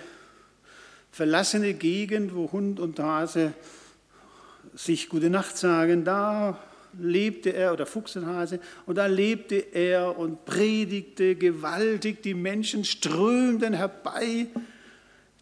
verlassene 1.12 1.74
Gegend, 1.74 2.36
wo 2.36 2.52
Hund 2.52 2.80
und 2.80 3.00
Hase 3.00 3.54
sich 4.76 5.10
gute 5.10 5.30
Nacht 5.30 5.58
sagen. 5.58 6.04
Da 6.04 6.58
lebte 6.98 7.52
er, 7.52 7.74
oder 7.74 7.86
Fuchs 7.86 8.16
und 8.16 8.26
Hase, 8.26 8.60
und 8.86 8.98
da 8.98 9.06
lebte 9.06 9.56
er 9.56 10.18
und 10.18 10.46
predigte 10.46 11.36
gewaltig. 11.36 12.24
Die 12.24 12.34
Menschen 12.34 12.84
strömten 12.84 13.74
herbei, 13.74 14.48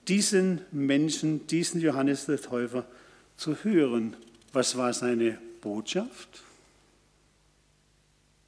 diesen 0.07 0.61
Menschen, 0.71 1.47
diesen 1.47 1.81
Johannes 1.81 2.25
der 2.25 2.41
Täufer 2.41 2.85
zu 3.35 3.55
hören. 3.63 4.15
Was 4.53 4.77
war 4.77 4.93
seine 4.93 5.37
Botschaft? 5.61 6.43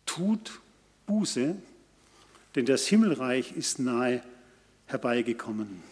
Tut 0.05 0.60
Buße, 1.05 1.55
denn 2.55 2.65
das 2.65 2.88
Himmelreich 2.88 3.51
ist 3.55 3.79
nahe 3.79 4.23
herbeigekommen. 4.88 5.84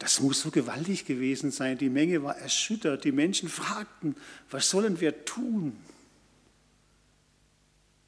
Das 0.00 0.18
muss 0.18 0.40
so 0.40 0.50
gewaltig 0.50 1.04
gewesen 1.04 1.50
sein. 1.50 1.76
Die 1.76 1.90
Menge 1.90 2.22
war 2.22 2.36
erschüttert. 2.38 3.04
Die 3.04 3.12
Menschen 3.12 3.50
fragten, 3.50 4.16
was 4.50 4.70
sollen 4.70 4.98
wir 4.98 5.26
tun? 5.26 5.76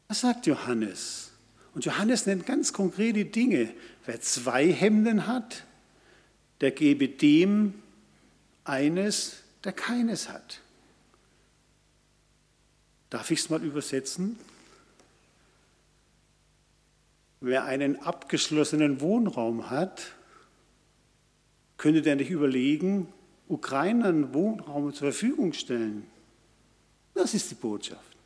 Was 0.08 0.22
sagt 0.22 0.46
Johannes? 0.46 1.32
Und 1.74 1.84
Johannes 1.84 2.24
nennt 2.24 2.46
ganz 2.46 2.72
konkrete 2.72 3.26
Dinge. 3.26 3.74
Wer 4.06 4.22
zwei 4.22 4.72
Hemden 4.72 5.26
hat, 5.26 5.64
der 6.62 6.70
gebe 6.70 7.08
dem 7.08 7.74
eines, 8.64 9.42
der 9.62 9.72
keines 9.72 10.30
hat. 10.30 10.60
Darf 13.10 13.30
ich 13.30 13.40
es 13.40 13.50
mal 13.50 13.62
übersetzen? 13.62 14.38
Wer 17.40 17.64
einen 17.64 18.00
abgeschlossenen 18.00 19.02
Wohnraum 19.02 19.68
hat, 19.68 20.14
könnte 21.76 22.02
der 22.02 22.16
nicht 22.16 22.30
überlegen, 22.30 23.08
Ukrainern 23.48 24.32
Wohnraum 24.34 24.92
zur 24.92 25.12
Verfügung 25.12 25.52
stellen? 25.52 26.06
Das 27.14 27.34
ist 27.34 27.50
die 27.50 27.54
Botschaft. 27.54 28.16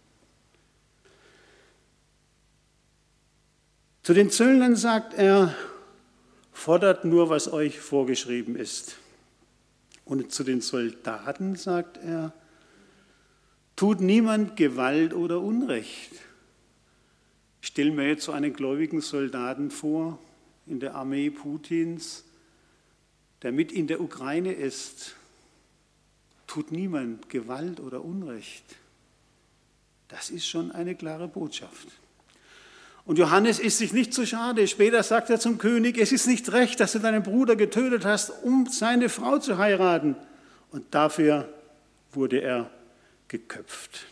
Zu 4.02 4.14
den 4.14 4.30
Zöllnern 4.30 4.76
sagt 4.76 5.14
er, 5.14 5.52
fordert 6.52 7.04
nur, 7.04 7.28
was 7.28 7.52
euch 7.52 7.80
vorgeschrieben 7.80 8.54
ist. 8.54 8.98
Und 10.04 10.30
zu 10.30 10.44
den 10.44 10.60
Soldaten 10.60 11.56
sagt 11.56 11.96
er, 11.96 12.32
tut 13.74 14.00
niemand 14.00 14.56
Gewalt 14.56 15.12
oder 15.12 15.40
Unrecht. 15.40 16.12
Ich 17.60 17.68
stelle 17.68 17.90
mir 17.90 18.06
jetzt 18.06 18.24
so 18.24 18.30
einen 18.30 18.52
gläubigen 18.52 19.00
Soldaten 19.00 19.72
vor 19.72 20.20
in 20.66 20.78
der 20.78 20.94
Armee 20.94 21.30
Putins, 21.30 22.24
der 23.42 23.52
mit 23.52 23.72
in 23.72 23.86
der 23.86 24.00
Ukraine 24.00 24.52
ist. 24.52 25.14
Tut 26.46 26.72
niemand 26.72 27.28
Gewalt 27.28 27.80
oder 27.80 28.04
Unrecht. 28.04 28.64
Das 30.08 30.30
ist 30.30 30.46
schon 30.46 30.70
eine 30.70 30.94
klare 30.94 31.28
Botschaft. 31.28 31.88
Und 33.04 33.18
Johannes 33.18 33.60
ist 33.60 33.78
sich 33.78 33.92
nicht 33.92 34.12
zu 34.12 34.26
schade. 34.26 34.66
Später 34.66 35.02
sagt 35.02 35.30
er 35.30 35.38
zum 35.38 35.58
König, 35.58 35.96
es 35.96 36.10
ist 36.10 36.26
nicht 36.26 36.52
recht, 36.52 36.80
dass 36.80 36.92
du 36.92 36.98
deinen 36.98 37.22
Bruder 37.22 37.54
getötet 37.54 38.04
hast, 38.04 38.30
um 38.42 38.66
seine 38.66 39.08
Frau 39.08 39.38
zu 39.38 39.58
heiraten. 39.58 40.16
Und 40.72 40.92
dafür 40.92 41.48
wurde 42.12 42.40
er 42.40 42.70
geköpft. 43.28 44.06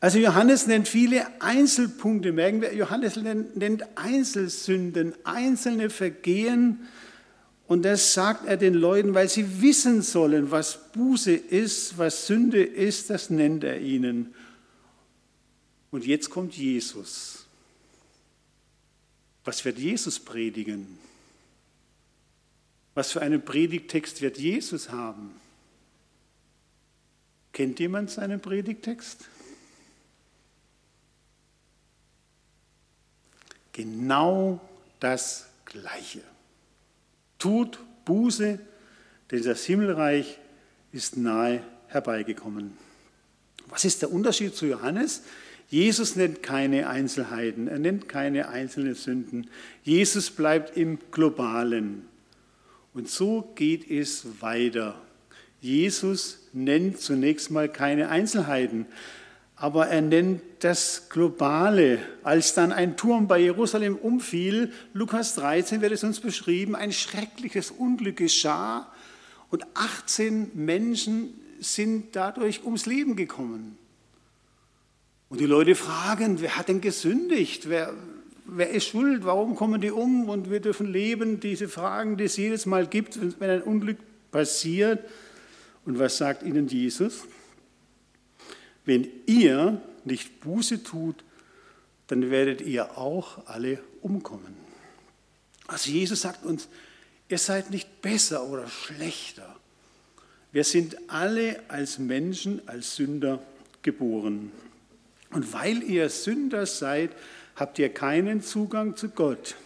Also 0.00 0.18
Johannes 0.18 0.66
nennt 0.66 0.88
viele 0.88 1.26
Einzelpunkte, 1.40 2.32
merken 2.32 2.60
wir, 2.60 2.74
Johannes 2.74 3.16
nennt 3.16 3.84
Einzelsünden, 3.96 5.14
einzelne 5.24 5.90
Vergehen. 5.90 6.88
Und 7.72 7.86
das 7.86 8.12
sagt 8.12 8.44
er 8.44 8.58
den 8.58 8.74
Leuten, 8.74 9.14
weil 9.14 9.30
sie 9.30 9.62
wissen 9.62 10.02
sollen, 10.02 10.50
was 10.50 10.92
Buße 10.92 11.32
ist, 11.32 11.96
was 11.96 12.26
Sünde 12.26 12.62
ist, 12.62 13.08
das 13.08 13.30
nennt 13.30 13.64
er 13.64 13.80
ihnen. 13.80 14.34
Und 15.90 16.04
jetzt 16.04 16.28
kommt 16.28 16.54
Jesus. 16.54 17.46
Was 19.46 19.64
wird 19.64 19.78
Jesus 19.78 20.20
predigen? 20.20 20.98
Was 22.92 23.12
für 23.12 23.22
einen 23.22 23.42
Predigtext 23.42 24.20
wird 24.20 24.36
Jesus 24.36 24.90
haben? 24.90 25.30
Kennt 27.54 27.80
jemand 27.80 28.10
seinen 28.10 28.42
Predigtext? 28.42 29.24
Genau 33.72 34.60
das 35.00 35.46
Gleiche. 35.64 36.31
Tut 37.42 37.80
Buße, 38.04 38.60
denn 39.32 39.42
das 39.42 39.64
Himmelreich 39.64 40.38
ist 40.92 41.16
nahe 41.16 41.60
herbeigekommen. 41.88 42.76
Was 43.66 43.84
ist 43.84 44.00
der 44.00 44.12
Unterschied 44.12 44.54
zu 44.54 44.64
Johannes? 44.64 45.22
Jesus 45.68 46.14
nennt 46.14 46.44
keine 46.44 46.88
Einzelheiten, 46.88 47.66
er 47.66 47.80
nennt 47.80 48.08
keine 48.08 48.48
einzelnen 48.48 48.94
Sünden. 48.94 49.50
Jesus 49.82 50.30
bleibt 50.30 50.76
im 50.76 51.00
Globalen. 51.10 52.04
Und 52.94 53.08
so 53.10 53.50
geht 53.56 53.90
es 53.90 54.40
weiter. 54.40 55.02
Jesus 55.60 56.46
nennt 56.52 57.00
zunächst 57.00 57.50
mal 57.50 57.68
keine 57.68 58.08
Einzelheiten, 58.08 58.86
aber 59.62 59.86
er 59.86 60.02
nennt 60.02 60.42
das 60.58 61.08
Globale. 61.08 62.00
Als 62.24 62.52
dann 62.52 62.72
ein 62.72 62.96
Turm 62.96 63.28
bei 63.28 63.38
Jerusalem 63.38 63.94
umfiel, 63.94 64.72
Lukas 64.92 65.36
13 65.36 65.80
wird 65.80 65.92
es 65.92 66.02
uns 66.02 66.18
beschrieben, 66.18 66.74
ein 66.74 66.90
schreckliches 66.90 67.70
Unglück 67.70 68.16
geschah 68.16 68.92
und 69.50 69.64
18 69.74 70.50
Menschen 70.54 71.32
sind 71.60 72.16
dadurch 72.16 72.64
ums 72.64 72.86
Leben 72.86 73.14
gekommen. 73.14 73.78
Und 75.28 75.38
die 75.38 75.46
Leute 75.46 75.76
fragen, 75.76 76.40
wer 76.40 76.56
hat 76.56 76.66
denn 76.66 76.80
gesündigt? 76.80 77.68
Wer, 77.68 77.94
wer 78.44 78.70
ist 78.70 78.88
schuld? 78.88 79.24
Warum 79.24 79.54
kommen 79.54 79.80
die 79.80 79.92
um 79.92 80.28
und 80.28 80.50
wir 80.50 80.58
dürfen 80.58 80.90
leben? 80.92 81.38
Diese 81.38 81.68
Fragen, 81.68 82.16
die 82.16 82.24
es 82.24 82.36
jedes 82.36 82.66
Mal 82.66 82.88
gibt, 82.88 83.16
wenn 83.38 83.50
ein 83.50 83.62
Unglück 83.62 83.98
passiert. 84.32 85.04
Und 85.84 86.00
was 86.00 86.16
sagt 86.16 86.42
ihnen 86.42 86.66
Jesus? 86.66 87.28
Wenn 88.84 89.08
ihr 89.26 89.80
nicht 90.04 90.40
Buße 90.40 90.82
tut, 90.82 91.24
dann 92.08 92.30
werdet 92.30 92.60
ihr 92.60 92.98
auch 92.98 93.46
alle 93.46 93.78
umkommen. 94.00 94.56
Also 95.66 95.90
Jesus 95.90 96.22
sagt 96.22 96.44
uns, 96.44 96.68
ihr 97.28 97.38
seid 97.38 97.70
nicht 97.70 98.02
besser 98.02 98.44
oder 98.44 98.68
schlechter. 98.68 99.56
Wir 100.50 100.64
sind 100.64 100.96
alle 101.08 101.60
als 101.68 101.98
Menschen, 101.98 102.66
als 102.68 102.96
Sünder 102.96 103.42
geboren. 103.82 104.52
Und 105.30 105.52
weil 105.52 105.82
ihr 105.82 106.10
Sünder 106.10 106.66
seid, 106.66 107.12
habt 107.56 107.78
ihr 107.78 107.88
keinen 107.88 108.42
Zugang 108.42 108.96
zu 108.96 109.08
Gott. 109.08 109.56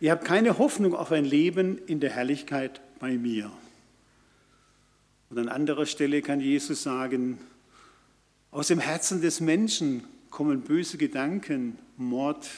Ihr 0.00 0.10
habt 0.10 0.24
keine 0.24 0.58
Hoffnung 0.58 0.94
auf 0.94 1.12
ein 1.12 1.24
Leben 1.24 1.78
in 1.86 2.00
der 2.00 2.10
Herrlichkeit 2.10 2.80
bei 2.98 3.12
mir. 3.12 3.50
Und 5.30 5.38
an 5.38 5.48
anderer 5.48 5.86
Stelle 5.86 6.22
kann 6.22 6.40
Jesus 6.40 6.82
sagen, 6.82 7.38
aus 8.56 8.68
dem 8.68 8.78
Herzen 8.78 9.20
des 9.20 9.40
Menschen 9.40 10.02
kommen 10.30 10.62
böse 10.62 10.96
Gedanken, 10.96 11.78
Mord, 11.98 12.48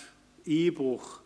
Ehebruch, 0.46 1.18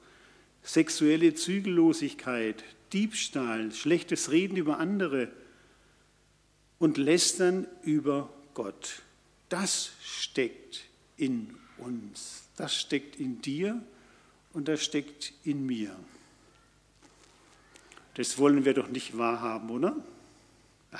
sexuelle 0.62 1.34
Zügellosigkeit, 1.34 2.64
Diebstahl, 2.94 3.70
schlechtes 3.72 4.30
Reden 4.30 4.56
über 4.56 4.78
andere 4.78 5.30
und 6.78 6.96
Lästern 6.96 7.66
über 7.82 8.32
Gott. 8.54 9.02
Das 9.50 9.90
steckt 10.00 10.84
in 11.18 11.54
uns, 11.76 12.44
das 12.56 12.74
steckt 12.74 13.20
in 13.20 13.42
dir 13.42 13.82
und 14.54 14.68
das 14.68 14.82
steckt 14.82 15.34
in 15.44 15.66
mir. 15.66 15.94
Das 18.14 18.38
wollen 18.38 18.64
wir 18.64 18.72
doch 18.72 18.88
nicht 18.88 19.18
wahrhaben, 19.18 19.68
oder? 19.68 19.94
Da 20.90 20.98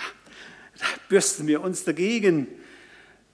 bürsten 1.09 1.47
wir 1.47 1.63
uns 1.63 1.85
dagegen. 1.85 2.49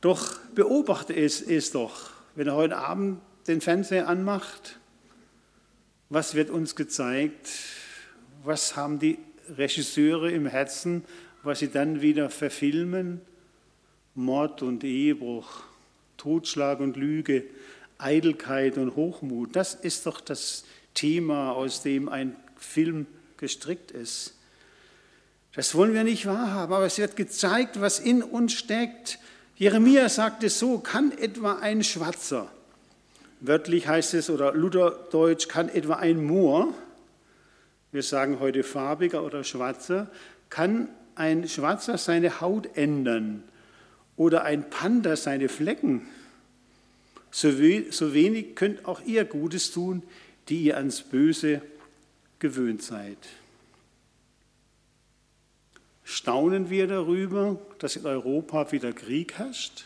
Doch 0.01 0.39
beobachte 0.55 1.15
es, 1.15 1.43
es 1.43 1.73
doch, 1.73 2.11
wenn 2.35 2.47
er 2.47 2.55
heute 2.55 2.77
Abend 2.77 3.21
den 3.47 3.61
Fernseher 3.61 4.09
anmacht, 4.09 4.79
was 6.11 6.35
wird 6.35 6.51
uns 6.51 6.77
gezeigt? 6.77 7.49
Was 8.45 8.77
haben 8.77 8.99
die 8.99 9.19
Regisseure 9.57 10.31
im 10.31 10.47
Herzen, 10.47 11.05
was 11.43 11.59
sie 11.59 11.69
dann 11.69 12.01
wieder 12.01 12.31
verfilmen? 12.31 13.21
Mord 14.15 14.63
und 14.63 14.85
Ehebruch, 14.85 15.63
Totschlag 16.17 16.81
und 16.81 16.97
Lüge, 16.97 17.45
Eitelkeit 17.99 18.79
und 18.79 18.97
Hochmut. 18.97 19.55
Das 19.55 19.75
ist 19.75 20.07
doch 20.07 20.21
das 20.21 20.65
Thema, 20.95 21.53
aus 21.53 21.83
dem 21.83 22.09
ein 22.09 22.37
Film 22.57 23.07
gestrickt 23.37 23.91
ist. 23.91 24.35
Das 25.55 25.75
wollen 25.75 25.95
wir 25.95 26.05
nicht 26.05 26.27
wahrhaben, 26.27 26.73
aber 26.73 26.87
es 26.87 26.99
wird 26.99 27.17
gezeigt, 27.17 27.81
was 27.81 27.99
in 27.99 28.23
uns 28.23 28.53
steckt. 28.53 29.19
Jeremia 29.59 30.09
sagt 30.09 30.45
es 30.45 30.61
so, 30.61 30.79
kann 30.79 31.11
etwa 31.11 31.55
ein 31.55 31.83
Schwarzer, 31.83 32.49
wörtlich 33.41 33.89
heißt 33.89 34.15
es, 34.15 34.31
oder 34.31 34.55
Lutherdeutsch, 34.55 35.49
kann 35.49 35.69
etwa 35.69 35.95
ein 35.95 36.25
Moor, 36.25 36.73
wir 37.91 38.05
sagen 38.05 38.39
heute 38.39 38.63
farbiger 38.63 39.25
oder 39.25 39.43
schwarzer, 39.43 40.09
kann 40.49 40.89
ein 41.17 41.49
Schwarzer 41.49 41.99
seine 41.99 42.41
Haut 42.41 42.77
ändern 42.77 43.43
oder 44.17 44.45
ein 44.45 44.71
Panda 44.71 45.17
seine 45.17 45.49
Flecken, 45.49 46.07
so, 47.33 47.59
wenig 47.59 48.55
könnt 48.55 48.85
auch 48.85 49.01
ihr 49.05 49.25
Gutes 49.25 49.73
tun, 49.73 50.05
die 50.49 50.63
ihr 50.63 50.77
ans 50.77 51.03
Böse 51.03 51.63
gewöhnt 52.39 52.83
seid. 52.83 53.19
Staunen 56.11 56.71
wir 56.71 56.87
darüber, 56.87 57.61
dass 57.81 57.97
in 57.97 58.07
Europa 58.07 58.73
wieder 58.73 58.95
Krieg 58.95 59.35
herrscht? 59.35 59.85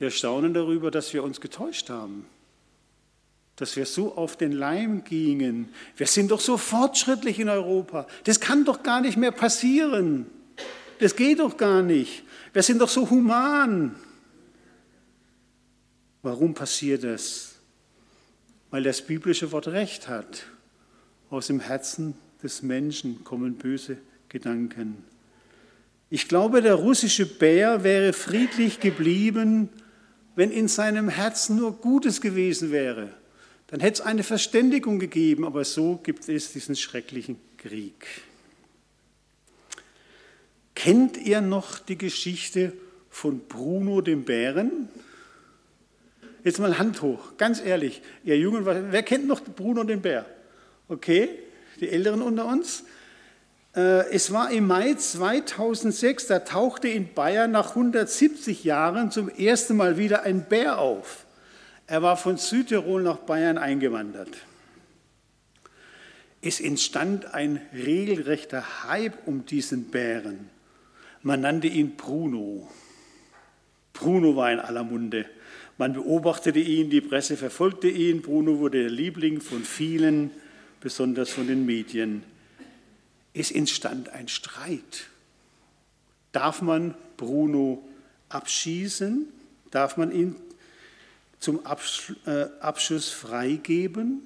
Wir 0.00 0.10
staunen 0.10 0.52
darüber, 0.52 0.90
dass 0.90 1.14
wir 1.14 1.22
uns 1.22 1.40
getäuscht 1.40 1.88
haben, 1.88 2.26
dass 3.54 3.76
wir 3.76 3.86
so 3.86 4.16
auf 4.16 4.36
den 4.36 4.50
Leim 4.50 5.04
gingen. 5.04 5.68
Wir 5.96 6.08
sind 6.08 6.32
doch 6.32 6.40
so 6.40 6.56
fortschrittlich 6.58 7.38
in 7.38 7.48
Europa. 7.48 8.08
Das 8.24 8.40
kann 8.40 8.64
doch 8.64 8.82
gar 8.82 9.00
nicht 9.00 9.16
mehr 9.16 9.30
passieren. 9.30 10.26
Das 10.98 11.14
geht 11.14 11.38
doch 11.38 11.56
gar 11.56 11.80
nicht. 11.80 12.24
Wir 12.52 12.64
sind 12.64 12.80
doch 12.80 12.88
so 12.88 13.08
human. 13.08 13.94
Warum 16.22 16.54
passiert 16.54 17.04
das? 17.04 17.54
Weil 18.72 18.82
das 18.82 19.00
biblische 19.00 19.52
Wort 19.52 19.68
Recht 19.68 20.08
hat. 20.08 20.46
Aus 21.30 21.46
dem 21.46 21.60
Herzen 21.60 22.16
des 22.42 22.62
Menschen 22.62 23.24
kommen 23.24 23.54
böse 23.54 23.98
Gedanken. 24.28 25.04
Ich 26.08 26.28
glaube, 26.28 26.60
der 26.60 26.74
russische 26.74 27.26
Bär 27.26 27.84
wäre 27.84 28.12
friedlich 28.12 28.80
geblieben, 28.80 29.68
wenn 30.34 30.50
in 30.50 30.68
seinem 30.68 31.08
Herzen 31.08 31.56
nur 31.56 31.72
Gutes 31.72 32.20
gewesen 32.20 32.72
wäre. 32.72 33.10
Dann 33.68 33.80
hätte 33.80 34.02
es 34.02 34.06
eine 34.06 34.24
Verständigung 34.24 34.98
gegeben, 34.98 35.44
aber 35.44 35.64
so 35.64 36.00
gibt 36.02 36.28
es 36.28 36.52
diesen 36.52 36.74
schrecklichen 36.74 37.36
Krieg. 37.56 38.06
Kennt 40.74 41.16
ihr 41.16 41.40
noch 41.40 41.78
die 41.78 41.98
Geschichte 41.98 42.72
von 43.10 43.40
Bruno 43.40 44.00
dem 44.00 44.24
Bären? 44.24 44.88
Jetzt 46.42 46.58
mal 46.58 46.78
Hand 46.78 47.02
hoch, 47.02 47.36
ganz 47.36 47.62
ehrlich, 47.62 48.00
ihr 48.24 48.38
Jungen, 48.38 48.64
wer 48.64 49.02
kennt 49.02 49.26
noch 49.26 49.42
Bruno 49.42 49.84
den 49.84 50.00
Bär? 50.00 50.24
Okay, 50.88 51.28
die 51.78 51.88
Älteren 51.88 52.22
unter 52.22 52.46
uns. 52.46 52.84
Äh, 53.76 54.10
es 54.10 54.32
war 54.32 54.50
im 54.50 54.66
Mai 54.66 54.94
2006, 54.94 56.26
da 56.26 56.40
tauchte 56.40 56.88
in 56.88 57.14
Bayern 57.14 57.52
nach 57.52 57.70
170 57.70 58.64
Jahren 58.64 59.10
zum 59.10 59.28
ersten 59.28 59.76
Mal 59.76 59.96
wieder 59.96 60.24
ein 60.24 60.44
Bär 60.48 60.78
auf. 60.78 61.26
Er 61.86 62.02
war 62.02 62.16
von 62.16 62.36
Südtirol 62.36 63.02
nach 63.02 63.18
Bayern 63.18 63.58
eingewandert. 63.58 64.38
Es 66.42 66.60
entstand 66.60 67.34
ein 67.34 67.60
regelrechter 67.74 68.84
Hype 68.84 69.26
um 69.26 69.44
diesen 69.44 69.90
Bären. 69.90 70.48
Man 71.22 71.42
nannte 71.42 71.66
ihn 71.66 71.96
Bruno. 71.96 72.68
Bruno 73.92 74.36
war 74.36 74.50
in 74.50 74.58
aller 74.58 74.84
Munde. 74.84 75.26
Man 75.76 75.92
beobachtete 75.92 76.58
ihn, 76.58 76.88
die 76.88 77.02
Presse 77.02 77.36
verfolgte 77.36 77.88
ihn. 77.88 78.22
Bruno 78.22 78.58
wurde 78.58 78.82
der 78.82 78.90
Liebling 78.90 79.40
von 79.40 79.64
vielen, 79.64 80.30
besonders 80.80 81.30
von 81.30 81.46
den 81.46 81.66
Medien. 81.66 82.22
Es 83.32 83.50
entstand 83.50 84.08
ein 84.10 84.28
Streit. 84.28 85.06
Darf 86.32 86.62
man 86.62 86.94
Bruno 87.16 87.86
abschießen? 88.28 89.26
Darf 89.70 89.96
man 89.96 90.12
ihn 90.12 90.36
zum 91.38 91.60
äh, 92.26 92.46
Abschuss 92.60 93.08
freigeben? 93.08 94.22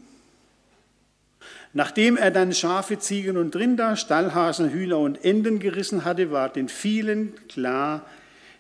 Nachdem 1.73 2.17
er 2.17 2.31
dann 2.31 2.55
Schafe, 2.55 2.99
Ziegen 2.99 3.37
und 3.37 3.55
Rinder, 3.57 3.97
Stallhasen, 3.97 4.71
Hühner 4.71 4.99
und 4.99 5.25
Enten 5.25 5.59
gerissen 5.59 6.05
hatte, 6.05 6.31
war 6.31 6.49
den 6.49 6.69
vielen 6.69 7.35
klar, 7.49 8.07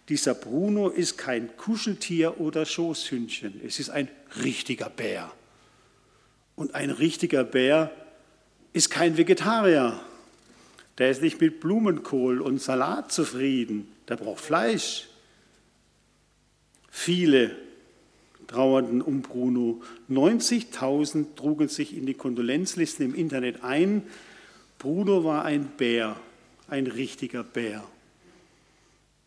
dieser 0.08 0.34
Bruno 0.34 0.88
ist 0.88 1.16
kein 1.16 1.56
Kuscheltier 1.56 2.40
oder 2.40 2.66
Schoßhündchen, 2.66 3.60
es 3.64 3.78
ist 3.78 3.88
ein 3.88 4.08
richtiger 4.42 4.90
Bär. 4.90 5.32
Und 6.56 6.74
ein 6.74 6.90
richtiger 6.90 7.44
Bär 7.44 7.90
ist 8.72 8.90
kein 8.90 9.16
Vegetarier. 9.16 10.00
Der 10.98 11.10
ist 11.10 11.22
nicht 11.22 11.40
mit 11.40 11.60
Blumenkohl 11.60 12.40
und 12.40 12.60
Salat 12.60 13.10
zufrieden, 13.10 13.88
der 14.08 14.16
braucht 14.16 14.40
Fleisch. 14.40 15.08
Viele 16.90 17.56
trauernden 18.46 19.02
um 19.02 19.22
Bruno. 19.22 19.82
90.000 20.08 21.34
trugen 21.34 21.68
sich 21.68 21.96
in 21.96 22.06
die 22.06 22.14
Kondolenzlisten 22.14 23.06
im 23.06 23.14
Internet 23.14 23.64
ein. 23.64 24.02
Bruno 24.78 25.24
war 25.24 25.44
ein 25.44 25.66
Bär, 25.76 26.16
ein 26.68 26.86
richtiger 26.86 27.42
Bär. 27.42 27.82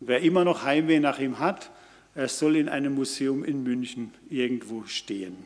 Wer 0.00 0.20
immer 0.20 0.44
noch 0.44 0.62
Heimweh 0.62 1.00
nach 1.00 1.18
ihm 1.18 1.38
hat, 1.40 1.70
er 2.14 2.28
soll 2.28 2.56
in 2.56 2.68
einem 2.68 2.94
Museum 2.94 3.44
in 3.44 3.62
München 3.62 4.12
irgendwo 4.30 4.84
stehen. 4.86 5.36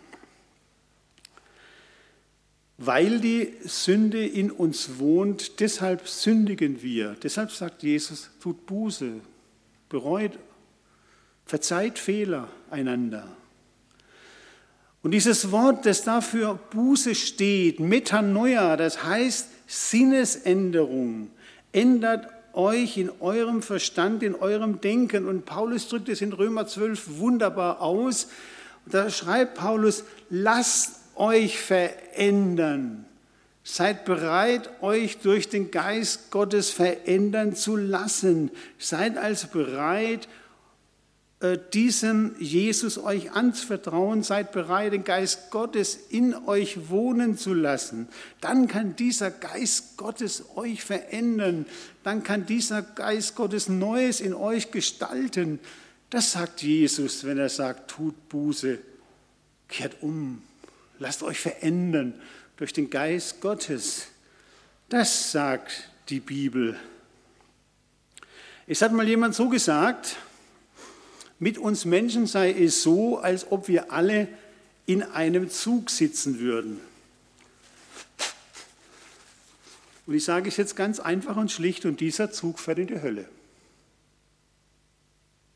Weil 2.85 3.21
die 3.21 3.55
Sünde 3.65 4.27
in 4.27 4.51
uns 4.51 4.99
wohnt, 4.99 5.61
deshalb 5.61 6.09
sündigen 6.09 6.83
wir. 6.83 7.15
Deshalb 7.23 7.53
sagt 7.53 7.85
Jesus, 7.85 8.31
tut 8.41 8.67
Buße, 8.67 9.21
bereut, 9.89 10.37
verzeiht 11.47 12.01
Fehler 12.01 12.49
einander. 12.71 13.29
Und 15.05 15.13
dieses 15.13 15.53
Wort, 15.53 15.87
das 15.87 16.03
dafür 16.03 16.59
Buße 16.71 17.15
steht, 17.15 17.79
Metanoia, 17.79 18.77
das 18.77 19.05
heißt 19.05 19.49
Sinnesänderung, 19.69 21.31
ändert 21.71 22.27
euch 22.53 22.99
in 22.99 23.11
eurem 23.21 23.63
Verstand, 23.63 24.25
in 24.25 24.35
eurem 24.35 24.81
Denken. 24.81 25.29
Und 25.29 25.45
Paulus 25.45 25.87
drückt 25.87 26.09
es 26.09 26.21
in 26.21 26.33
Römer 26.33 26.67
12 26.67 27.19
wunderbar 27.19 27.81
aus. 27.81 28.27
Da 28.87 29.09
schreibt 29.09 29.55
Paulus, 29.55 30.03
lasst 30.31 31.02
euch 31.17 31.59
verändern. 31.59 33.05
Seid 33.65 34.05
bereit, 34.05 34.71
euch 34.81 35.19
durch 35.19 35.49
den 35.49 35.71
Geist 35.71 36.31
Gottes 36.31 36.71
verändern 36.71 37.55
zu 37.55 37.77
lassen. 37.77 38.51
Seid 38.79 39.17
also 39.17 39.47
bereit, 39.49 40.29
äh, 41.43 41.59
diesem 41.73 42.37
Jesus 42.39 42.99
euch 42.99 43.33
anzuvertrauen, 43.33 44.23
seid 44.23 44.53
bereit, 44.53 44.93
den 44.93 45.03
Geist 45.03 45.51
Gottes 45.51 45.99
in 46.09 46.35
euch 46.35 46.89
wohnen 46.89 47.37
zu 47.37 47.53
lassen. 47.53 48.09
Dann 48.41 48.69
kann 48.69 48.95
dieser 48.95 49.33
Geist 49.33 49.97
Gottes 49.97 50.45
euch 50.55 50.85
verändern. 50.85 51.67
Dann 52.05 52.23
kann 52.23 52.47
dieser 52.47 52.83
Geist 52.83 53.35
Gottes 53.35 53.69
Neues 53.69 54.21
in 54.21 54.35
euch 54.35 54.71
gestalten. 54.71 55.59
Das 56.11 56.31
sagt 56.33 56.63
Jesus, 56.63 57.25
wenn 57.25 57.39
er 57.39 57.49
sagt, 57.49 57.91
tut 57.91 58.29
Buße, 58.29 58.79
kehrt 59.67 60.01
um, 60.01 60.43
lasst 61.03 61.23
euch 61.23 61.41
verändern 61.41 62.15
durch 62.57 62.73
den 62.73 62.89
Geist 62.89 63.41
Gottes. 63.41 64.07
Das 64.89 65.33
sagt 65.33 65.91
die 66.09 66.21
Bibel. 66.21 66.79
Es 68.67 68.81
hat 68.83 68.93
mal 68.93 69.07
jemand 69.07 69.35
so 69.35 69.49
gesagt, 69.49 70.17
mit 71.41 71.59
uns 71.59 71.85
Menschen 71.85 72.27
sei 72.27 72.53
es 72.53 72.83
so, 72.83 73.19
als 73.19 73.51
ob 73.51 73.67
wir 73.67 73.93
alle 73.93 74.29
in 74.87 75.03
einem 75.03 75.51
Zug 75.51 75.91
sitzen 75.91 76.39
würden. 76.39 76.81
Und 80.07 80.15
ich 80.15 80.25
sage 80.25 80.49
es 80.49 80.57
jetzt 80.57 80.77
ganz 80.77 81.01
einfach 81.01 81.37
und 81.37 81.51
schlicht, 81.51 81.85
und 81.85 82.01
dieser 82.01 82.31
Zug 82.31 82.61
fährt 82.61 82.79
in 82.79 82.87
die 82.87 83.03
Hölle. 83.03 83.29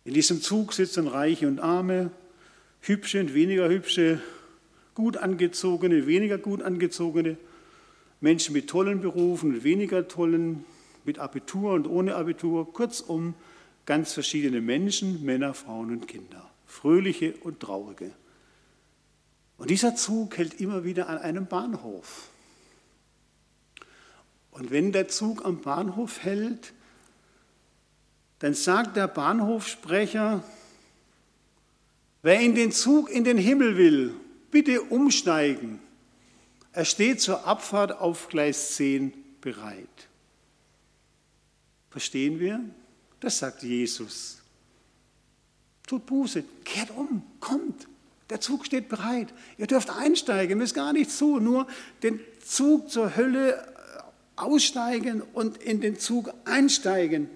In 0.04 0.14
diesem 0.14 0.42
Zug 0.42 0.72
sitzen 0.72 1.06
Reiche 1.06 1.46
und 1.46 1.61
Arme, 1.61 2.11
hübsche 2.80 3.20
und 3.20 3.35
weniger 3.35 3.68
hübsche, 3.68 4.20
gut 4.96 5.18
angezogene, 5.18 6.09
weniger 6.09 6.38
gut 6.38 6.62
angezogene, 6.62 7.37
Menschen 8.20 8.54
mit 8.54 8.68
tollen 8.68 9.02
Berufen 9.02 9.54
und 9.54 9.62
weniger 9.62 10.09
tollen, 10.09 10.64
mit 11.04 11.20
Abitur 11.20 11.74
und 11.74 11.87
ohne 11.87 12.16
Abitur, 12.16 12.72
kurzum 12.72 13.35
ganz 13.85 14.14
verschiedene 14.14 14.61
Menschen, 14.61 15.24
Männer, 15.24 15.54
Frauen 15.54 15.90
und 15.92 16.09
Kinder, 16.09 16.50
fröhliche 16.66 17.35
und 17.42 17.61
traurige. 17.61 18.11
Und 19.59 19.70
dieser 19.70 19.94
Zug 19.94 20.37
hält 20.38 20.61
immer 20.61 20.82
wieder 20.82 21.09
an 21.09 21.18
einem 21.18 21.46
Bahnhof. 21.46 22.28
Und 24.50 24.70
wenn 24.70 24.92
der 24.92 25.09
Zug 25.09 25.44
am 25.44 25.61
Bahnhof 25.61 26.22
hält, 26.22 26.72
dann 28.38 28.54
sagt 28.54 28.96
der 28.96 29.09
Bahnhofsprecher, 29.09 30.42
wer 32.22 32.40
in 32.40 32.54
den 32.54 32.72
Zug 32.72 33.11
in 33.11 33.24
den 33.24 33.37
Himmel 33.37 33.76
will, 33.76 34.14
bitte 34.50 34.82
umsteigen. 34.82 35.80
Er 36.72 36.85
steht 36.85 37.20
zur 37.20 37.46
Abfahrt 37.46 37.92
auf 37.92 38.28
Gleis 38.28 38.74
10 38.76 39.12
bereit. 39.40 40.09
Verstehen 41.90 42.38
wir? 42.38 42.61
Das 43.20 43.38
sagt 43.38 43.62
Jesus. 43.62 44.42
Tut 45.87 46.04
Buße, 46.04 46.44
kehrt 46.64 46.90
um, 46.90 47.22
kommt. 47.40 47.87
Der 48.28 48.40
Zug 48.40 48.66
steht 48.66 48.88
bereit. 48.88 49.32
Ihr 49.56 49.66
dürft 49.66 49.88
einsteigen, 49.90 50.59
müsst 50.59 50.74
gar 50.74 50.92
nichts 50.92 51.16
tun, 51.18 51.44
nur 51.44 51.66
den 52.02 52.20
Zug 52.44 52.90
zur 52.90 53.16
Hölle 53.16 53.72
aussteigen 54.35 55.22
und 55.32 55.56
in 55.59 55.80
den 55.80 55.98
Zug 55.98 56.32
einsteigen. 56.44 57.30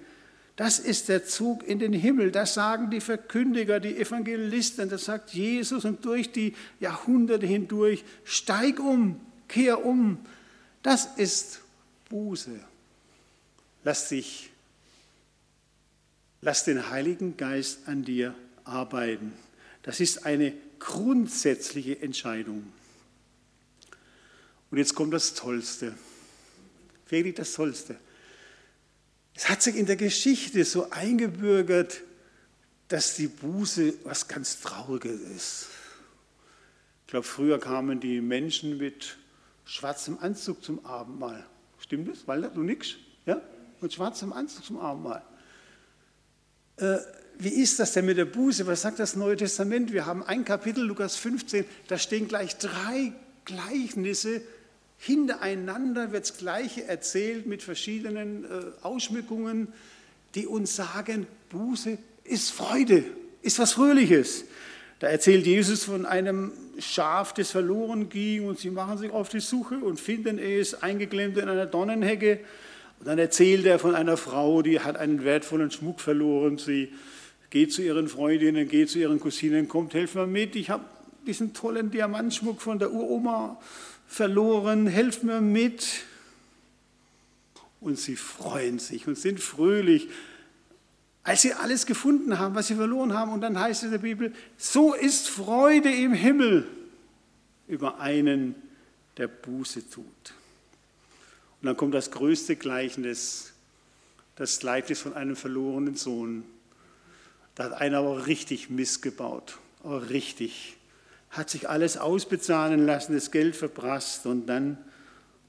Das 0.61 0.77
ist 0.77 1.09
der 1.09 1.25
Zug 1.25 1.63
in 1.63 1.79
den 1.79 1.91
Himmel. 1.91 2.31
Das 2.31 2.53
sagen 2.53 2.91
die 2.91 3.01
Verkündiger, 3.01 3.79
die 3.79 3.97
Evangelisten. 3.97 4.89
Das 4.89 5.05
sagt 5.05 5.31
Jesus 5.33 5.85
und 5.85 6.05
durch 6.05 6.31
die 6.31 6.53
Jahrhunderte 6.79 7.47
hindurch. 7.47 8.03
Steig 8.25 8.79
um, 8.79 9.19
kehr 9.47 9.83
um. 9.83 10.23
Das 10.83 11.07
ist 11.17 11.61
Buße. 12.09 12.59
Lass 13.83 14.09
dich 14.09 14.51
Lass 16.41 16.63
den 16.63 16.91
Heiligen 16.91 17.37
Geist 17.37 17.87
an 17.87 18.05
dir 18.05 18.35
arbeiten. 18.63 19.33
Das 19.81 19.99
ist 19.99 20.27
eine 20.27 20.53
grundsätzliche 20.77 22.03
Entscheidung. 22.03 22.71
Und 24.69 24.77
jetzt 24.77 24.93
kommt 24.93 25.11
das 25.11 25.33
Tollste, 25.33 25.95
wirklich 27.09 27.33
das 27.33 27.53
Tollste. 27.53 27.97
Es 29.41 29.49
hat 29.49 29.63
sich 29.63 29.75
in 29.75 29.87
der 29.87 29.95
Geschichte 29.95 30.63
so 30.65 30.91
eingebürgert, 30.91 32.01
dass 32.89 33.15
die 33.15 33.25
Buße 33.25 33.95
was 34.03 34.27
ganz 34.27 34.61
Trauriges 34.61 35.19
ist. 35.19 35.67
Ich 37.01 37.07
glaube, 37.07 37.25
früher 37.25 37.59
kamen 37.59 37.99
die 37.99 38.21
Menschen 38.21 38.77
mit 38.77 39.17
schwarzem 39.65 40.19
Anzug 40.19 40.63
zum 40.63 40.85
Abendmahl. 40.85 41.43
Stimmt 41.79 42.09
das? 42.09 42.27
Walter, 42.27 42.49
du 42.49 42.61
nix? 42.61 42.97
Ja? 43.25 43.41
Mit 43.81 43.91
schwarzem 43.91 44.31
Anzug 44.31 44.63
zum 44.63 44.79
Abendmahl. 44.79 45.23
Äh, 46.77 46.97
wie 47.39 47.49
ist 47.49 47.79
das 47.79 47.93
denn 47.93 48.05
mit 48.05 48.19
der 48.19 48.25
Buße? 48.25 48.67
Was 48.67 48.83
sagt 48.83 48.99
das 48.99 49.15
Neue 49.15 49.37
Testament? 49.37 49.91
Wir 49.91 50.05
haben 50.05 50.21
ein 50.21 50.45
Kapitel, 50.45 50.83
Lukas 50.83 51.15
15, 51.15 51.65
da 51.87 51.97
stehen 51.97 52.27
gleich 52.27 52.57
drei 52.57 53.11
Gleichnisse. 53.45 54.43
Hintereinander 55.03 56.11
wird 56.11 56.29
das 56.29 56.37
Gleiche 56.37 56.85
erzählt 56.85 57.47
mit 57.47 57.63
verschiedenen 57.63 58.43
äh, 58.43 58.47
Ausschmückungen, 58.83 59.69
die 60.35 60.45
uns 60.45 60.75
sagen, 60.75 61.25
Buße 61.49 61.97
ist 62.23 62.51
Freude, 62.51 63.03
ist 63.41 63.57
was 63.57 63.73
Fröhliches. 63.73 64.45
Da 64.99 65.07
erzählt 65.07 65.47
Jesus 65.47 65.85
von 65.85 66.05
einem 66.05 66.51
Schaf, 66.77 67.33
das 67.33 67.49
verloren 67.49 68.09
ging 68.09 68.45
und 68.45 68.59
sie 68.59 68.69
machen 68.69 68.99
sich 68.99 69.09
auf 69.09 69.29
die 69.29 69.39
Suche 69.39 69.79
und 69.79 69.99
finden 69.99 70.37
es 70.37 70.83
eingeklemmt 70.83 71.35
in 71.39 71.49
einer 71.49 71.65
Dornenhecke 71.65 72.39
und 72.99 73.07
dann 73.07 73.17
erzählt 73.17 73.65
er 73.65 73.79
von 73.79 73.95
einer 73.95 74.17
Frau, 74.17 74.61
die 74.61 74.81
hat 74.81 74.97
einen 74.97 75.23
wertvollen 75.23 75.71
Schmuck 75.71 75.99
verloren. 75.99 76.59
Sie 76.59 76.93
geht 77.49 77.73
zu 77.73 77.81
ihren 77.81 78.07
Freundinnen, 78.07 78.67
geht 78.67 78.91
zu 78.91 78.99
ihren 78.99 79.19
Cousinen, 79.19 79.67
kommt, 79.67 79.95
helf 79.95 80.13
mir 80.13 80.27
mit, 80.27 80.55
ich 80.55 80.69
habe 80.69 80.85
diesen 81.25 81.55
tollen 81.55 81.89
Diamantschmuck 81.89 82.61
von 82.61 82.77
der 82.77 82.93
Uroma 82.93 83.59
verloren, 84.11 84.87
helf 84.87 85.23
mir 85.23 85.39
mit. 85.39 86.03
Und 87.79 87.97
sie 87.97 88.17
freuen 88.17 88.77
sich 88.77 89.07
und 89.07 89.17
sind 89.17 89.39
fröhlich, 89.39 90.09
als 91.23 91.43
sie 91.43 91.53
alles 91.53 91.85
gefunden 91.85 92.37
haben, 92.37 92.53
was 92.53 92.67
sie 92.67 92.75
verloren 92.75 93.13
haben. 93.13 93.31
Und 93.31 93.41
dann 93.41 93.57
heißt 93.57 93.81
es 93.81 93.85
in 93.85 93.91
der 93.91 93.99
Bibel, 93.99 94.33
so 94.57 94.93
ist 94.93 95.29
Freude 95.29 95.89
im 95.89 96.13
Himmel 96.13 96.67
über 97.67 97.99
einen, 97.99 98.55
der 99.15 99.29
Buße 99.29 99.89
tut. 99.89 100.05
Und 101.61 101.67
dann 101.67 101.77
kommt 101.77 101.93
das 101.93 102.11
größte 102.11 102.57
Gleichnis, 102.57 103.53
das 104.35 104.59
Gleichnis 104.59 104.99
von 104.99 105.13
einem 105.13 105.37
verlorenen 105.37 105.95
Sohn. 105.95 106.43
Da 107.55 107.65
hat 107.65 107.73
einer 107.73 107.99
aber 107.99 108.27
richtig 108.27 108.69
missgebaut, 108.69 109.57
aber 109.83 110.09
richtig. 110.09 110.75
Hat 111.31 111.49
sich 111.49 111.67
alles 111.69 111.97
ausbezahlen 111.97 112.85
lassen, 112.85 113.13
das 113.13 113.31
Geld 113.31 113.55
verprasst 113.55 114.25
und 114.25 114.47
dann 114.47 114.77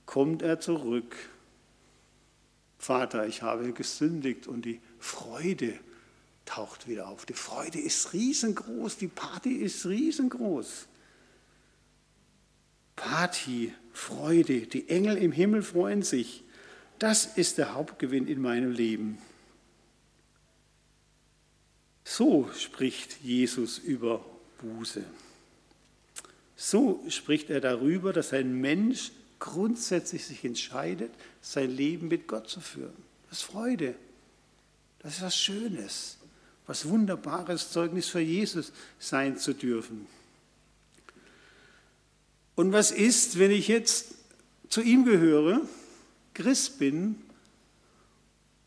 kommt 0.06 0.42
er 0.42 0.60
zurück. 0.60 1.14
Vater, 2.78 3.26
ich 3.26 3.42
habe 3.42 3.72
gesündigt 3.72 4.46
und 4.46 4.64
die 4.64 4.80
Freude 4.98 5.74
taucht 6.44 6.88
wieder 6.88 7.08
auf. 7.08 7.26
Die 7.26 7.32
Freude 7.32 7.78
ist 7.78 8.12
riesengroß, 8.12 8.96
die 8.96 9.08
Party 9.08 9.52
ist 9.54 9.86
riesengroß. 9.86 10.86
Party, 12.96 13.72
Freude, 13.92 14.62
die 14.66 14.88
Engel 14.88 15.16
im 15.16 15.32
Himmel 15.32 15.62
freuen 15.62 16.02
sich. 16.02 16.44
Das 16.98 17.26
ist 17.36 17.58
der 17.58 17.74
Hauptgewinn 17.74 18.28
in 18.28 18.40
meinem 18.40 18.70
Leben. 18.70 19.18
So 22.04 22.50
spricht 22.56 23.22
Jesus 23.22 23.78
über 23.78 24.24
Buße. 24.60 25.04
So 26.64 27.02
spricht 27.08 27.50
er 27.50 27.60
darüber, 27.60 28.12
dass 28.12 28.32
ein 28.32 28.60
Mensch 28.60 29.10
grundsätzlich 29.40 30.24
sich 30.24 30.44
entscheidet, 30.44 31.10
sein 31.40 31.68
Leben 31.68 32.06
mit 32.06 32.28
Gott 32.28 32.48
zu 32.48 32.60
führen. 32.60 32.94
Das 33.28 33.38
ist 33.38 33.44
Freude. 33.44 33.96
Das 35.00 35.16
ist 35.16 35.22
was 35.22 35.36
Schönes, 35.36 36.18
was 36.68 36.88
Wunderbares, 36.88 37.72
Zeugnis 37.72 38.06
für 38.06 38.20
Jesus 38.20 38.72
sein 39.00 39.38
zu 39.38 39.54
dürfen. 39.54 40.06
Und 42.54 42.70
was 42.70 42.92
ist, 42.92 43.40
wenn 43.40 43.50
ich 43.50 43.66
jetzt 43.66 44.14
zu 44.68 44.82
ihm 44.82 45.04
gehöre, 45.04 45.62
Christ 46.32 46.78
bin 46.78 47.16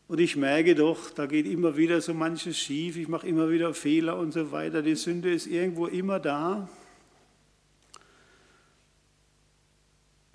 und 0.06 0.20
ich 0.20 0.36
merke 0.36 0.74
doch, 0.74 1.08
da 1.12 1.24
geht 1.24 1.46
immer 1.46 1.78
wieder 1.78 2.02
so 2.02 2.12
manches 2.12 2.58
schief, 2.58 2.98
ich 2.98 3.08
mache 3.08 3.26
immer 3.26 3.48
wieder 3.48 3.72
Fehler 3.72 4.18
und 4.18 4.32
so 4.32 4.52
weiter, 4.52 4.82
die 4.82 4.96
Sünde 4.96 5.32
ist 5.32 5.46
irgendwo 5.46 5.86
immer 5.86 6.20
da. 6.20 6.68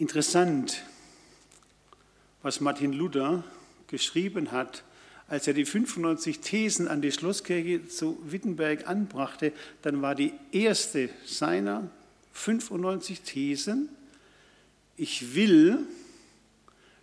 Interessant, 0.01 0.81
was 2.41 2.59
Martin 2.59 2.91
Luther 2.91 3.43
geschrieben 3.85 4.51
hat, 4.51 4.83
als 5.27 5.45
er 5.45 5.53
die 5.53 5.63
95 5.63 6.39
Thesen 6.39 6.87
an 6.87 7.03
die 7.03 7.11
Schlosskirche 7.11 7.87
zu 7.87 8.17
Wittenberg 8.23 8.89
anbrachte, 8.89 9.53
dann 9.83 10.01
war 10.01 10.15
die 10.15 10.33
erste 10.51 11.11
seiner 11.27 11.87
95 12.33 13.21
Thesen, 13.21 13.89
ich 14.97 15.35
will, 15.35 15.77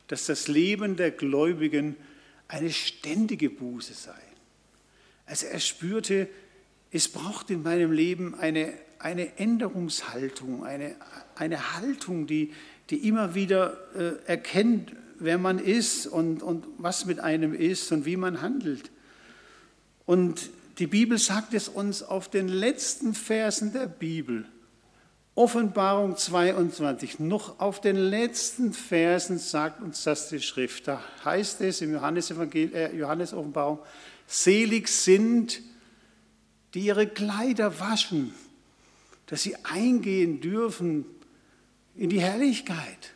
dass 0.09 0.27
das 0.27 0.49
Leben 0.49 0.97
der 0.97 1.13
Gläubigen 1.13 1.95
eine 2.49 2.73
ständige 2.73 3.49
Buße 3.49 3.95
sei. 3.95 4.21
Also 5.25 5.47
er 5.47 5.61
spürte, 5.61 6.27
es 6.91 7.07
braucht 7.07 7.51
in 7.51 7.63
meinem 7.63 7.93
Leben 7.93 8.35
eine, 8.35 8.73
eine 8.99 9.39
Änderungshaltung, 9.39 10.65
eine, 10.65 10.97
eine 11.37 11.75
Haltung, 11.77 12.27
die, 12.27 12.53
die 12.90 13.07
immer 13.09 13.35
wieder 13.35 13.77
äh, 13.94 14.12
erkennt, 14.27 14.92
wer 15.18 15.38
man 15.38 15.59
ist 15.59 16.07
und, 16.07 16.42
und 16.42 16.66
was 16.79 17.05
mit 17.05 17.20
einem 17.20 17.55
ist 17.55 17.90
und 17.92 18.07
wie 18.07 18.16
man 18.16 18.40
handelt. 18.40 18.90
Und 20.07 20.51
die 20.79 20.87
Bibel 20.87 21.18
sagt 21.18 21.55
es 21.55 21.68
uns 21.68 22.03
auf 22.03 22.29
den 22.29 22.48
letzten 22.48 23.14
Versen 23.14 23.72
der 23.72 23.87
Bibel. 23.87 24.46
Offenbarung 25.35 26.16
22, 26.16 27.20
noch 27.20 27.61
auf 27.61 27.81
den 27.81 27.96
letzten 27.96 28.72
Versen 28.72 29.38
sagt 29.38 29.83
uns 29.83 30.03
das 30.03 30.29
die 30.29 30.40
Schrift. 30.40 30.88
Da 30.88 31.03
heißt 31.24 31.61
es 31.61 31.81
im 31.81 31.92
Johannes, 31.92 32.31
äh, 32.31 32.96
Johannes 32.96 33.33
Offenbarung, 33.33 33.79
selig 34.27 34.88
sind, 34.88 35.61
die 36.74 36.81
ihre 36.81 37.07
Kleider 37.07 37.79
waschen, 37.79 38.35
dass 39.27 39.42
sie 39.42 39.57
eingehen 39.64 40.40
dürfen 40.40 41.05
in 41.99 42.09
die 42.09 42.21
Herrlichkeit. 42.21 43.13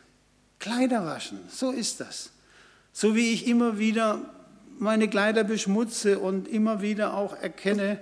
Kleider 0.59 1.05
waschen, 1.05 1.39
so 1.49 1.71
ist 1.71 1.99
das. 1.99 2.29
So 2.91 3.15
wie 3.15 3.31
ich 3.31 3.47
immer 3.47 3.79
wieder 3.79 4.31
meine 4.77 5.07
Kleider 5.07 5.43
beschmutze 5.43 6.19
und 6.19 6.47
immer 6.47 6.81
wieder 6.81 7.15
auch 7.15 7.35
erkenne, 7.35 7.99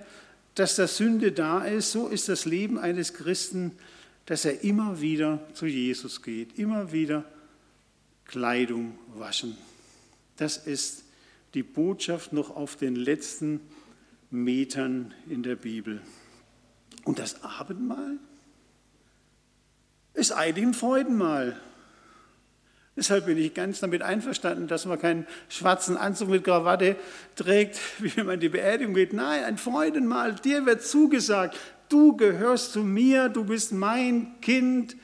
dass 0.56 0.76
da 0.76 0.88
Sünde 0.88 1.32
da 1.32 1.64
ist, 1.64 1.92
so 1.92 2.08
ist 2.08 2.28
das 2.28 2.46
Leben 2.46 2.78
eines 2.78 3.14
Christen 3.14 3.72
dass 4.26 4.46
er 4.46 4.64
immer 4.64 5.02
wieder 5.02 5.40
zu 5.54 5.66
Jesus 5.66 6.22
geht, 6.22 6.58
immer 6.58 6.92
wieder 6.92 7.26
Kleidung 8.26 8.98
waschen. 9.16 9.58
Das 10.38 10.58
ist 10.58 11.04
die 11.54 11.64
Botschaft 11.64 12.32
noch 12.32 12.56
auf 12.56 12.76
den 12.76 12.96
letzten 12.96 13.60
Metern 14.30 15.14
in 15.28 15.44
der 15.44 15.56
Bibel. 15.56 16.02
Und 17.04 17.20
das 17.20 17.44
Abendmahl 17.44 18.20
ist 20.14 20.32
eigentlich 20.32 20.66
ein 20.66 20.74
Freudenmahl. 20.74 21.58
Deshalb 22.96 23.26
bin 23.26 23.38
ich 23.38 23.54
ganz 23.54 23.80
damit 23.80 24.02
einverstanden, 24.02 24.68
dass 24.68 24.86
man 24.86 25.00
keinen 25.00 25.26
schwarzen 25.48 25.96
Anzug 25.96 26.30
mit 26.30 26.44
Krawatte 26.44 26.98
trägt, 27.36 27.80
wie 28.00 28.16
wenn 28.18 28.26
man 28.26 28.40
die 28.40 28.50
Beerdigung 28.50 28.94
geht. 28.94 29.14
Nein, 29.14 29.44
ein 29.44 29.58
Freudenmahl. 29.58 30.36
Dir 30.36 30.66
wird 30.66 30.84
zugesagt, 30.84 31.58
du 31.90 32.18
gehörst 32.18 32.74
zu 32.74 32.84
mir, 32.84 33.30
du 33.30 33.46
bist 33.46 33.72
mein 33.72 34.40
Kind, 34.42 34.98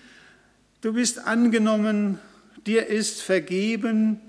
du 0.82 0.94
bist 0.94 1.26
angenommen, 1.26 2.20
dir 2.66 2.88
ist 2.88 3.22
vergeben. 3.22 4.20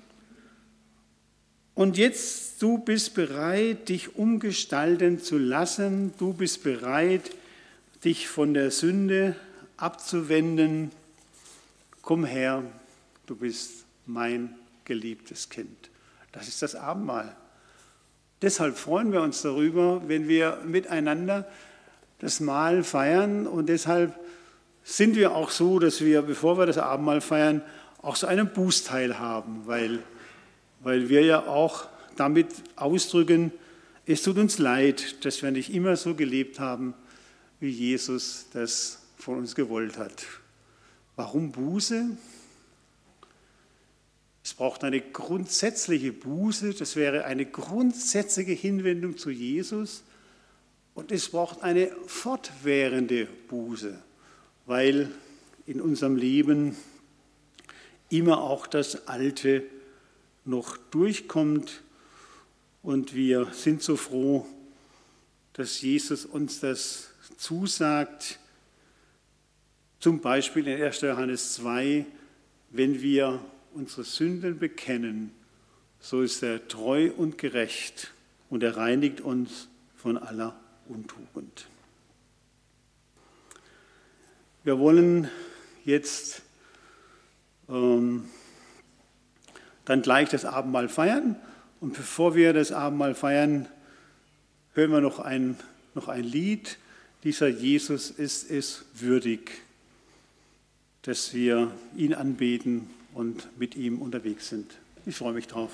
Und 1.74 1.96
jetzt, 1.96 2.62
du 2.62 2.78
bist 2.78 3.14
bereit, 3.14 3.88
dich 3.88 4.16
umgestalten 4.16 5.20
zu 5.20 5.38
lassen, 5.38 6.12
du 6.18 6.32
bist 6.32 6.62
bereit, 6.62 7.30
dich 8.04 8.28
von 8.28 8.54
der 8.54 8.70
Sünde 8.70 9.36
abzuwenden. 9.78 10.90
Komm 12.02 12.24
her, 12.24 12.62
du 13.26 13.34
bist 13.34 13.86
mein 14.06 14.54
geliebtes 14.84 15.48
Kind. 15.48 15.90
Das 16.32 16.48
ist 16.48 16.62
das 16.62 16.74
Abendmahl. 16.74 17.34
Deshalb 18.42 18.76
freuen 18.76 19.12
wir 19.12 19.22
uns 19.22 19.42
darüber, 19.42 20.06
wenn 20.06 20.28
wir 20.28 20.58
miteinander 20.64 21.48
das 22.18 22.40
Mahl 22.40 22.84
feiern 22.84 23.46
und 23.46 23.68
deshalb 23.68 24.18
sind 24.84 25.16
wir 25.16 25.34
auch 25.34 25.50
so, 25.50 25.78
dass 25.78 26.00
wir, 26.00 26.22
bevor 26.22 26.58
wir 26.58 26.66
das 26.66 26.78
Abendmahl 26.78 27.20
feiern, 27.20 27.62
auch 28.00 28.16
so 28.16 28.26
einen 28.26 28.52
Bußteil 28.52 29.18
haben, 29.18 29.66
weil, 29.66 30.02
weil 30.80 31.08
wir 31.08 31.22
ja 31.22 31.46
auch 31.46 31.88
damit 32.16 32.48
ausdrücken, 32.76 33.52
es 34.06 34.22
tut 34.22 34.38
uns 34.38 34.58
leid, 34.58 35.24
dass 35.24 35.42
wir 35.42 35.50
nicht 35.50 35.74
immer 35.74 35.96
so 35.96 36.14
gelebt 36.14 36.60
haben, 36.60 36.94
wie 37.60 37.68
Jesus 37.68 38.46
das 38.52 38.97
von 39.28 39.36
uns 39.40 39.54
gewollt 39.54 39.98
hat. 39.98 40.24
Warum 41.14 41.52
Buße? 41.52 42.16
Es 44.42 44.54
braucht 44.54 44.84
eine 44.84 45.02
grundsätzliche 45.02 46.14
Buße, 46.14 46.72
das 46.72 46.96
wäre 46.96 47.26
eine 47.26 47.44
grundsätzliche 47.44 48.52
Hinwendung 48.52 49.18
zu 49.18 49.28
Jesus. 49.28 50.02
Und 50.94 51.12
es 51.12 51.28
braucht 51.28 51.60
eine 51.62 51.90
fortwährende 52.06 53.26
Buße, 53.48 54.02
weil 54.64 55.10
in 55.66 55.82
unserem 55.82 56.16
Leben 56.16 56.74
immer 58.08 58.40
auch 58.40 58.66
das 58.66 59.08
Alte 59.08 59.62
noch 60.46 60.78
durchkommt. 60.90 61.82
Und 62.82 63.14
wir 63.14 63.52
sind 63.52 63.82
so 63.82 63.96
froh, 63.96 64.46
dass 65.52 65.82
Jesus 65.82 66.24
uns 66.24 66.60
das 66.60 67.10
zusagt. 67.36 68.38
Zum 70.00 70.20
Beispiel 70.20 70.68
in 70.68 70.82
1. 70.82 71.00
Johannes 71.00 71.54
2, 71.54 72.06
wenn 72.70 73.02
wir 73.02 73.40
unsere 73.74 74.04
Sünden 74.04 74.58
bekennen, 74.58 75.32
so 76.00 76.22
ist 76.22 76.42
er 76.42 76.68
treu 76.68 77.10
und 77.16 77.38
gerecht 77.38 78.12
und 78.48 78.62
er 78.62 78.76
reinigt 78.76 79.20
uns 79.20 79.68
von 79.96 80.16
aller 80.16 80.58
Untugend. 80.88 81.66
Wir 84.62 84.78
wollen 84.78 85.28
jetzt 85.84 86.42
ähm, 87.68 88.28
dann 89.84 90.02
gleich 90.02 90.28
das 90.28 90.44
Abendmahl 90.44 90.88
feiern. 90.88 91.36
Und 91.80 91.94
bevor 91.94 92.34
wir 92.34 92.52
das 92.52 92.72
Abendmahl 92.72 93.14
feiern, 93.14 93.68
hören 94.74 94.92
wir 94.92 95.00
noch 95.00 95.18
ein, 95.18 95.56
noch 95.94 96.08
ein 96.08 96.24
Lied. 96.24 96.78
Dieser 97.24 97.48
Jesus 97.48 98.10
ist 98.10 98.50
es 98.50 98.84
würdig, 98.94 99.62
dass 101.08 101.32
wir 101.32 101.72
ihn 101.96 102.12
anbeten 102.12 102.90
und 103.14 103.58
mit 103.58 103.76
ihm 103.76 104.02
unterwegs 104.02 104.50
sind. 104.50 104.76
Ich 105.06 105.16
freue 105.16 105.32
mich 105.32 105.46
drauf. 105.46 105.70